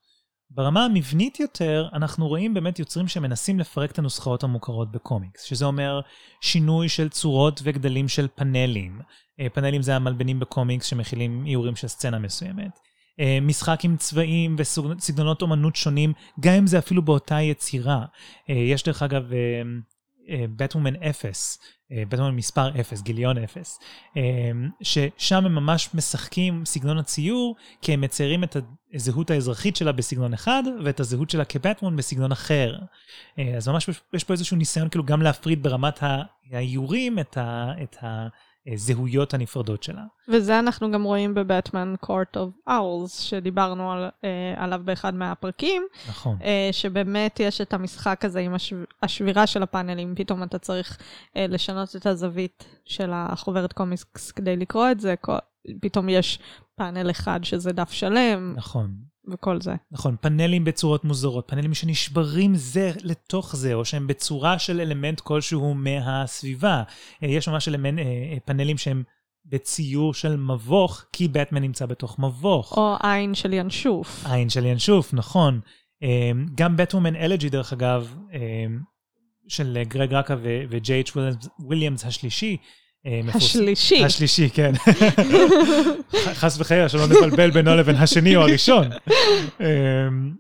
ברמה 0.51 0.85
המבנית 0.85 1.39
יותר, 1.39 1.87
אנחנו 1.93 2.27
רואים 2.27 2.53
באמת 2.53 2.79
יוצרים 2.79 3.07
שמנסים 3.07 3.59
לפרק 3.59 3.91
את 3.91 3.99
הנוסחאות 3.99 4.43
המוכרות 4.43 4.91
בקומיקס, 4.91 5.43
שזה 5.43 5.65
אומר 5.65 6.01
שינוי 6.41 6.89
של 6.89 7.09
צורות 7.09 7.61
וגדלים 7.63 8.07
של 8.07 8.27
פאנלים. 8.35 9.01
אה, 9.39 9.49
פאנלים 9.49 9.81
זה 9.81 9.95
המלבנים 9.95 10.39
בקומיקס 10.39 10.85
שמכילים 10.85 11.45
איורים 11.45 11.75
של 11.75 11.87
סצנה 11.87 12.19
מסוימת. 12.19 12.79
אה, 13.19 13.39
משחק 13.41 13.85
עם 13.85 13.97
צבעים 13.97 14.55
וסגנונות 14.57 15.41
אומנות 15.41 15.75
שונים, 15.75 16.13
גם 16.39 16.53
אם 16.53 16.67
זה 16.67 16.79
אפילו 16.79 17.01
באותה 17.01 17.41
יצירה. 17.41 18.05
אה, 18.49 18.55
יש 18.55 18.83
דרך 18.83 19.03
אגב 19.03 19.23
בטוומן 20.55 20.93
אפס, 21.91 22.03
בטוומן 22.09 22.35
מספר 22.35 22.79
אפס, 22.79 23.01
גיליון 23.01 23.37
אפס, 23.37 23.79
אה, 24.17 24.51
ששם 24.81 25.45
הם 25.45 25.55
ממש 25.55 25.89
משחקים 25.93 26.65
סגנון 26.65 26.97
הציור, 26.97 27.55
כי 27.81 27.93
הם 27.93 28.01
מציירים 28.01 28.43
את 28.43 28.57
הזהות 28.93 29.31
האזרחית 29.31 29.75
שלה 29.75 29.91
בסגנון 29.91 30.33
אחד, 30.33 30.63
ואת 30.83 30.99
הזהות 30.99 31.29
שלה 31.29 31.45
כבטמן 31.45 31.95
בסגנון 31.95 32.31
אחר. 32.31 32.75
אז 33.57 33.67
ממש 33.67 33.89
יש 34.13 34.23
פה 34.23 34.33
איזשהו 34.33 34.57
ניסיון 34.57 34.89
כאילו 34.89 35.05
גם 35.05 35.21
להפריד 35.21 35.63
ברמת 35.63 36.03
האיורים 36.51 37.19
את 37.19 37.37
ה... 37.37 37.71
את 37.83 37.95
ה 38.03 38.27
הזהויות 38.71 39.33
הנפרדות 39.33 39.83
שלה. 39.83 40.03
וזה 40.27 40.59
אנחנו 40.59 40.91
גם 40.91 41.03
רואים 41.03 41.33
בבטמן 41.33 41.95
Court 42.05 42.37
of 42.37 42.69
Owls, 42.69 43.09
שדיברנו 43.09 43.91
על, 43.91 44.09
אה, 44.23 44.53
עליו 44.57 44.81
באחד 44.85 45.15
מהפרקים. 45.15 45.83
נכון. 46.09 46.37
אה, 46.43 46.69
שבאמת 46.71 47.39
יש 47.39 47.61
את 47.61 47.73
המשחק 47.73 48.25
הזה 48.25 48.39
עם 48.39 48.53
השו, 48.53 48.75
השבירה 49.03 49.47
של 49.47 49.63
הפאנלים, 49.63 50.15
פתאום 50.15 50.43
אתה 50.43 50.59
צריך 50.59 50.97
אה, 51.35 51.45
לשנות 51.47 51.95
את 51.95 52.05
הזווית 52.05 52.65
של 52.85 53.09
החוברת 53.13 53.73
קומיקס 53.73 54.31
כדי 54.31 54.55
לקרוא 54.55 54.91
את 54.91 54.99
זה, 54.99 55.15
פתאום 55.81 56.09
יש 56.09 56.39
פאנל 56.75 57.11
אחד 57.11 57.39
שזה 57.43 57.71
דף 57.71 57.91
שלם. 57.91 58.53
נכון. 58.57 59.08
וכל 59.31 59.61
זה. 59.61 59.75
נכון, 59.91 60.15
פאנלים 60.21 60.63
בצורות 60.63 61.05
מוזרות, 61.05 61.47
פאנלים 61.47 61.73
שנשברים 61.73 62.55
זה 62.55 62.91
לתוך 63.03 63.55
זה, 63.55 63.73
או 63.73 63.85
שהם 63.85 64.07
בצורה 64.07 64.59
של 64.59 64.81
אלמנט 64.81 65.19
כלשהו 65.19 65.73
מהסביבה. 65.73 66.83
אה, 67.23 67.27
יש 67.27 67.47
ממש 67.47 67.67
אלמנט, 67.67 67.99
אה, 67.99 68.03
אה, 68.03 68.37
פאנלים 68.45 68.77
שהם 68.77 69.03
בציור 69.45 70.13
של 70.13 70.35
מבוך, 70.35 71.05
כי 71.13 71.27
בטמן 71.27 71.61
נמצא 71.61 71.85
בתוך 71.85 72.19
מבוך. 72.19 72.77
או 72.77 72.95
עין 73.03 73.35
של 73.35 73.53
ינשוף. 73.53 74.25
עין 74.25 74.49
של 74.49 74.65
ינשוף, 74.65 75.13
נכון. 75.13 75.59
גם 76.55 76.77
בטוומן 76.77 77.15
Elegy, 77.15 77.49
דרך 77.49 77.73
אגב, 77.73 78.15
של 79.47 79.77
גרג 79.87 80.13
ראקה 80.13 80.35
וג'יי 80.69 80.88
אייץ' 80.88 81.11
וויליאמס 81.59 82.05
השלישי, 82.05 82.57
השלישי. 83.33 84.03
השלישי, 84.03 84.49
כן. 84.49 84.71
חס 86.41 86.59
וחלילה, 86.59 86.89
שלא 86.89 87.07
נבלבל 87.07 87.51
בינו 87.51 87.75
לבין 87.75 87.95
השני 87.95 88.35
או 88.35 88.41
הראשון. 88.41 88.87
אמ, 89.59 90.33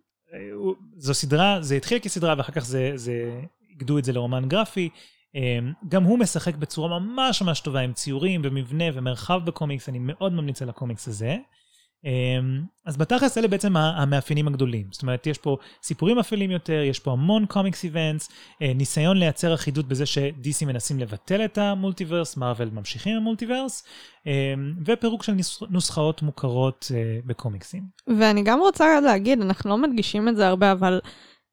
זו 0.97 1.13
סדרה, 1.13 1.57
זה 1.61 1.75
התחיל 1.75 1.99
כסדרה 1.99 2.35
ואחר 2.37 2.53
כך 2.53 2.65
זה, 2.65 2.91
זה, 2.95 3.41
אגדו 3.75 3.97
את 3.97 4.05
זה 4.05 4.13
לרומן 4.13 4.47
גרפי. 4.47 4.89
אמ, 5.35 5.73
גם 5.89 6.03
הוא 6.03 6.19
משחק 6.19 6.55
בצורה 6.55 6.99
ממש 6.99 7.41
ממש 7.41 7.59
טובה 7.59 7.79
עם 7.79 7.93
ציורים 7.93 8.41
ומבנה 8.43 8.85
ומרחב 8.93 9.45
בקומיקס, 9.45 9.89
אני 9.89 9.99
מאוד 10.01 10.33
ממליץ 10.33 10.61
על 10.61 10.69
הקומיקס 10.69 11.07
הזה. 11.07 11.37
אמ, 12.05 12.61
אז 12.85 12.97
בתכלס 12.97 13.37
אלה 13.37 13.47
בעצם 13.47 13.77
המאפיינים 13.77 14.47
הגדולים. 14.47 14.87
זאת 14.91 15.01
אומרת, 15.01 15.27
יש 15.27 15.37
פה 15.37 15.57
סיפורים 15.83 16.19
אפלים 16.19 16.51
יותר, 16.51 16.81
יש 16.81 16.99
פה 16.99 17.11
המון 17.11 17.45
קומיקס 17.45 17.83
איבנטס, 17.83 18.29
אה, 18.61 18.71
ניסיון 18.75 19.17
לייצר 19.17 19.53
אחידות 19.53 19.87
בזה 19.87 20.05
ש-DC 20.05 20.65
מנסים 20.65 20.99
לבטל 20.99 21.45
את 21.45 21.57
המולטיברס, 21.57 22.37
מארוול 22.37 22.69
ממשיכים 22.73 23.15
עם 23.15 23.21
המולטיברס, 23.21 23.83
אמ, 24.25 24.31
ופירוק 24.85 25.23
של 25.23 25.33
נוסחאות 25.69 26.21
מוכרות 26.21 26.91
אה, 26.95 27.19
בקומיקסים. 27.25 27.83
ואני 28.19 28.43
גם 28.43 28.59
רוצה 28.59 29.01
להגיד, 29.01 29.41
אנחנו 29.41 29.69
לא 29.69 29.77
מדגישים 29.77 30.29
את 30.29 30.35
זה 30.35 30.47
הרבה, 30.47 30.71
אבל... 30.71 30.99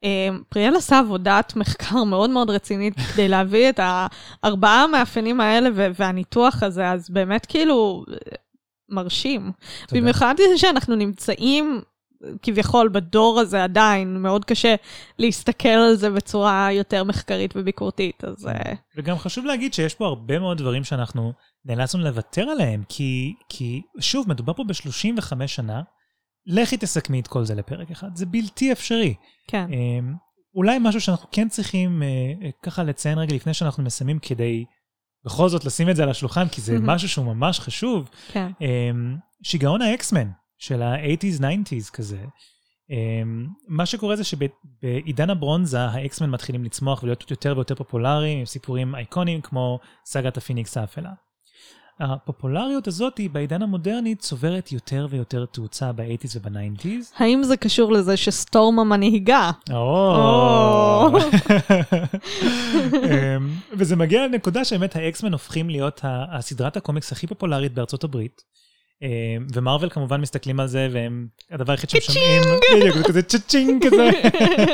אמ, 0.03 0.43
פריאל 0.49 0.77
עשה 0.77 0.99
עבודת 0.99 1.57
מחקר 1.57 2.05
מאוד 2.05 2.31
מאוד 2.31 2.51
רצינית 2.51 2.95
כדי 3.15 3.29
להביא 3.29 3.69
את 3.69 3.81
הארבעה 3.83 4.85
המאפיינים 4.85 5.41
האלה 5.41 5.69
והניתוח 5.95 6.63
הזה, 6.63 6.91
אז 6.91 7.11
באמת 7.11 7.47
כאילו, 7.47 8.05
מרשים. 8.88 9.53
תודה. 9.87 10.01
במיוחד 10.01 10.35
שאנחנו 10.57 10.96
נמצאים 10.96 11.81
כביכול 12.42 12.88
בדור 12.88 13.40
הזה 13.40 13.64
עדיין, 13.64 14.22
מאוד 14.22 14.44
קשה 14.44 14.75
להסתכל 15.18 15.68
על 15.68 15.94
זה 15.94 16.11
בצורה 16.11 16.68
יותר 16.72 17.05
מחקרית 17.05 17.57
וביקורתית, 17.57 18.25
אז... 18.25 18.46
אה, 18.46 18.72
וגם 18.96 19.18
חשוב 19.18 19.44
להגיד 19.46 19.75
שיש 19.75 19.94
פה 19.94 20.07
הרבה 20.07 20.38
מאוד 20.38 20.59
דברים 20.59 20.85
שאנחנו 20.85 21.33
נאלצנו 21.64 22.05
לוותר 22.05 22.42
עליהם, 22.42 22.83
כי, 22.88 23.35
כי 23.49 23.83
שוב, 24.01 24.29
מדובר 24.29 24.53
פה 24.53 24.64
ב-35 24.64 25.46
שנה, 25.46 25.83
לכי 26.46 26.77
תסכמי 26.77 27.20
את 27.20 27.27
כל 27.27 27.44
זה 27.44 27.55
לפרק 27.55 27.90
אחד, 27.90 28.16
זה 28.16 28.27
בלתי 28.27 28.72
אפשרי. 28.72 29.14
כן. 29.49 29.66
אמ, 29.72 30.14
אולי 30.55 30.79
משהו 30.81 31.01
שאנחנו 31.01 31.29
כן 31.33 31.49
צריכים 31.49 32.03
אה, 32.03 32.09
אה, 32.42 32.51
ככה 32.62 32.83
לציין 32.83 33.18
רגע 33.18 33.35
לפני 33.35 33.55
שאנחנו 33.55 33.83
מסיימים 33.83 34.18
כדי 34.18 34.64
בכל 35.27 35.49
זאת 35.49 35.65
לשים 35.65 35.91
את 35.91 35.97
זה 35.97 36.03
על 36.03 36.09
השולחן, 36.09 36.49
כי 36.49 36.61
זה 36.61 36.79
משהו 36.81 37.09
שהוא 37.09 37.27
ממש 37.27 37.61
חשוב. 37.61 38.11
כן. 38.33 38.51
אמ, 38.61 39.17
שיגעון 39.43 39.83
האקסמן 39.83 40.31
של 40.59 40.83
ה-80's, 40.83 41.41
90's 41.41 41.91
כזה. 41.93 42.25
אמ, 42.91 43.47
מה 43.69 43.87
שקורה 43.87 44.17
זה 44.17 44.25
שבעידן 44.25 45.31
הברונזה 45.31 45.81
האקסמן 45.81 46.31
מתחילים 46.31 46.65
לצמוח 46.65 47.03
ולהיות 47.03 47.31
יותר 47.31 47.53
ויותר 47.57 47.75
פופולריים 47.75 48.39
עם 48.39 48.47
סיפורים 48.47 48.95
אייקוניים 48.95 49.40
כמו 49.41 49.79
סאגת 50.05 50.37
הפיניקס 50.37 50.77
האפלה. 50.77 51.11
הפופולריות 52.01 52.87
הזאת 52.87 53.21
בעידן 53.33 53.63
המודרני 53.63 54.15
צוברת 54.15 54.73
יותר 54.73 55.07
ויותר 55.11 55.47
תאוצה 55.47 55.93
ב-80's 55.93 56.39
וב-90's. 56.43 57.05
האם 57.17 57.43
זה 57.43 57.57
קשור 57.57 57.93
לזה 57.93 58.17
שסטורם 58.17 58.79
המנהיגה? 58.79 59.51
או. 59.73 61.09
אמ, 63.05 63.51
וזה 63.73 63.97
מגיע 63.97 64.27
לנקודה 64.27 64.65
שבאמת 64.65 64.97
האקסמן 64.97 65.33
הופכים 65.33 65.71
להיות 65.71 66.01
הסדרת 66.05 66.77
הקומיקס 66.77 67.13
הכי 67.13 67.27
פופולרית 67.27 67.75
בארצות 67.75 68.05
הברית. 68.05 68.43
אה, 69.03 69.09
ומארוול 69.55 69.90
כמובן 69.91 70.21
מסתכלים 70.21 70.61
על 70.61 70.67
זה 70.67 70.89
והם 70.93 71.27
הדבר 71.51 71.73
היחיד 71.73 71.91
שהם 71.91 72.01
שומעים, 72.01 72.43
בדיוק, 72.77 72.97
זה 72.97 73.05
כזה 73.05 73.23
cha-ching 73.23 73.87
כזה. 73.87 74.11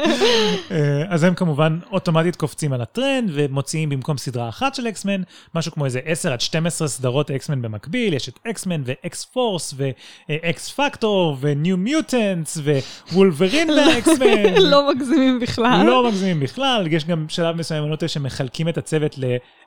אה, 0.71 1.05
אז 1.09 1.25
הם 1.25 1.35
כמובן 1.35 1.79
אוטומטית 1.93 2.37
קופצים 2.37 2.73
על 2.73 2.81
הטרנד 2.81 3.31
ומוציאים 3.33 3.89
במקום 3.89 4.19
סדרה 4.19 4.49
אחת 4.49 4.75
של 4.75 4.89
אקסמן, 4.89 5.23
משהו 5.55 5.73
כמו 5.73 5.85
איזה 5.85 6.01
10 6.05 6.33
עד 6.33 6.41
12 6.41 6.89
סדרות 6.89 7.31
אקסמן 7.31 7.63
במקביל, 7.63 8.15
יש 8.15 8.29
את 8.29 8.39
אקסמן 8.51 8.83
ואקס 8.85 9.25
פורס 9.25 9.75
ואקס 10.29 10.71
פקטור 10.71 11.37
וניו 11.41 11.77
מיוטנטס 11.77 12.59
ווולברין 13.13 13.71
ואקסמן. 13.71 14.55
לא 14.59 14.91
מגזימים 14.95 15.41
בכלל. 15.41 15.87
לא 15.87 16.09
מגזימים 16.09 16.41
בכלל, 16.41 16.87
יש 16.91 17.05
גם 17.05 17.27
שלב 17.29 17.57
מסוים, 17.57 17.83
אני 17.83 17.91
לא 17.91 18.09
שמחלקים 18.09 18.69
את 18.69 18.79
הצוות 18.79 19.19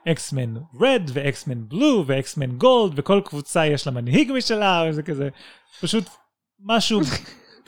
לאקסמן 0.06 0.54
Red 0.80 1.10
ואקסמן 1.12 1.68
Blue 1.68 2.04
ואקסמן 2.06 2.50
Gold 2.50 2.92
וכל 2.96 3.20
קבוצה 3.24 3.66
יש 3.66 3.86
לה 3.86 3.92
מנהיג 3.92 4.30
משלה, 4.46 4.84
וזה 4.88 5.02
כזה, 5.02 5.28
פשוט 5.80 6.04
משהו 6.60 7.00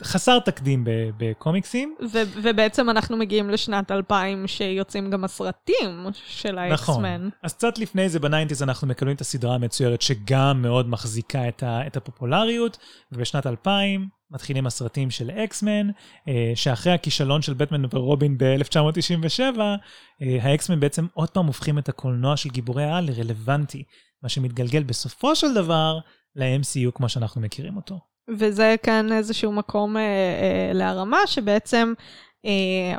חסר 0.03 0.39
תקדים 0.39 0.83
בקומיקסים. 1.17 1.95
ו- 2.13 2.41
ובעצם 2.43 2.89
אנחנו 2.89 3.17
מגיעים 3.17 3.49
לשנת 3.49 3.91
2000 3.91 4.47
שיוצאים 4.47 5.09
גם 5.09 5.23
הסרטים 5.23 6.07
של 6.13 6.59
נכון. 6.71 7.05
האקסמן. 7.05 7.29
אז 7.43 7.53
קצת 7.53 7.77
לפני 7.77 8.09
זה 8.09 8.19
ב 8.19 8.24
nineties 8.24 8.63
אנחנו 8.63 8.87
מקבלים 8.87 9.15
את 9.15 9.21
הסדרה 9.21 9.55
המצוירת 9.55 10.01
שגם 10.01 10.61
מאוד 10.61 10.89
מחזיקה 10.89 11.47
את, 11.47 11.63
ה- 11.63 11.87
את 11.87 11.97
הפופולריות, 11.97 12.77
ובשנת 13.11 13.47
2000 13.47 14.07
מתחילים 14.31 14.67
הסרטים 14.67 15.11
של 15.11 15.31
אקסמן, 15.31 15.89
אה, 16.27 16.51
שאחרי 16.55 16.93
הכישלון 16.93 17.41
של 17.41 17.53
בטמן 17.53 17.81
ורובין 17.93 18.37
ב-1997, 18.37 19.59
אה, 19.59 19.77
האקסמן 20.41 20.79
בעצם 20.79 21.07
עוד 21.13 21.29
פעם 21.29 21.45
הופכים 21.45 21.79
את 21.79 21.89
הקולנוע 21.89 22.37
של 22.37 22.49
גיבורי 22.49 22.83
העל 22.83 23.05
לרלוונטי, 23.05 23.83
מה 24.23 24.29
שמתגלגל 24.29 24.83
בסופו 24.83 25.35
של 25.35 25.53
דבר 25.53 25.99
ל-MCU 26.35 26.91
כמו 26.93 27.09
שאנחנו 27.09 27.41
מכירים 27.41 27.75
אותו. 27.75 27.99
וזה 28.29 28.75
כאן 28.83 29.11
איזשהו 29.11 29.51
מקום 29.51 29.97
אה, 29.97 30.01
אה, 30.01 30.71
להרמה, 30.73 31.17
שבעצם 31.25 31.93
אה, 32.45 32.97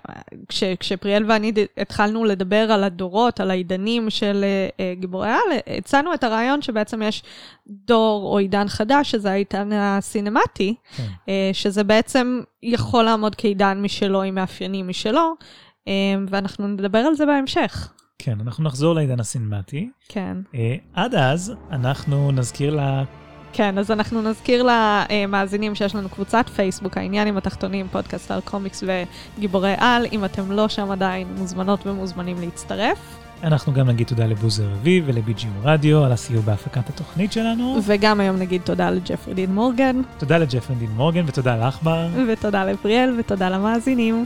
כש, 0.48 0.64
כשפריאל 0.64 1.24
ואני 1.28 1.52
התחלנו 1.76 2.24
לדבר 2.24 2.72
על 2.72 2.84
הדורות, 2.84 3.40
על 3.40 3.50
העידנים 3.50 4.10
של 4.10 4.44
אה, 4.44 4.68
אה, 4.80 4.94
גיבורי 4.94 5.28
העל, 5.28 5.58
הצענו 5.78 6.14
את 6.14 6.24
הרעיון 6.24 6.62
שבעצם 6.62 7.02
יש 7.02 7.22
דור 7.66 8.32
או 8.32 8.38
עידן 8.38 8.68
חדש, 8.68 9.10
שזה 9.10 9.30
העידן 9.30 9.72
הסינמטי, 9.72 10.74
כן. 10.96 11.06
אה, 11.28 11.50
שזה 11.52 11.84
בעצם 11.84 12.40
יכול 12.62 13.04
לעמוד 13.04 13.34
כעידן 13.34 13.82
משלו 13.82 14.22
עם 14.22 14.34
מאפיינים 14.34 14.88
משלו, 14.88 15.34
אה, 15.88 15.92
ואנחנו 16.28 16.68
נדבר 16.68 16.98
על 16.98 17.14
זה 17.14 17.26
בהמשך. 17.26 17.92
כן, 18.22 18.38
אנחנו 18.40 18.64
נחזור 18.64 18.94
לעידן 18.94 19.20
הסינמטי. 19.20 19.90
כן. 20.08 20.36
אה, 20.54 20.76
עד 20.94 21.14
אז, 21.14 21.52
אנחנו 21.70 22.32
נזכיר 22.32 22.74
לה... 22.74 23.04
כן, 23.52 23.78
אז 23.78 23.90
אנחנו 23.90 24.22
נזכיר 24.22 24.66
למאזינים 25.10 25.74
שיש 25.74 25.94
לנו 25.94 26.08
קבוצת 26.08 26.48
פייסבוק, 26.48 26.96
העניינים 26.96 27.36
התחתונים, 27.36 27.88
פודקאסט 27.88 28.30
על 28.30 28.40
קומיקס 28.40 28.84
וגיבורי 29.38 29.74
על. 29.78 30.06
אם 30.12 30.24
אתם 30.24 30.52
לא 30.52 30.68
שם 30.68 30.90
עדיין, 30.90 31.34
מוזמנות 31.38 31.86
ומוזמנים 31.86 32.40
להצטרף. 32.40 32.98
אנחנו 33.42 33.72
גם 33.72 33.88
נגיד 33.88 34.06
תודה 34.06 34.26
לבוזר 34.26 34.72
אביב 34.72 35.04
ול-BGU 35.06 35.46
רדיו 35.62 36.04
על 36.04 36.12
הסיור 36.12 36.42
בהפקת 36.42 36.88
התוכנית 36.88 37.32
שלנו. 37.32 37.78
וגם 37.86 38.20
היום 38.20 38.36
נגיד 38.36 38.62
תודה 38.62 38.90
לג'פרי 38.90 39.34
דין 39.34 39.54
מורגן, 39.54 40.02
תודה 40.18 40.38
לג'פרין 40.38 40.78
דין 40.78 40.90
מורגן 40.90 41.24
ותודה 41.26 41.68
לך 41.68 41.82
בר. 41.82 42.08
ותודה 42.28 42.64
לפריאל, 42.64 43.16
ותודה 43.18 43.48
למאזינים. 43.48 44.24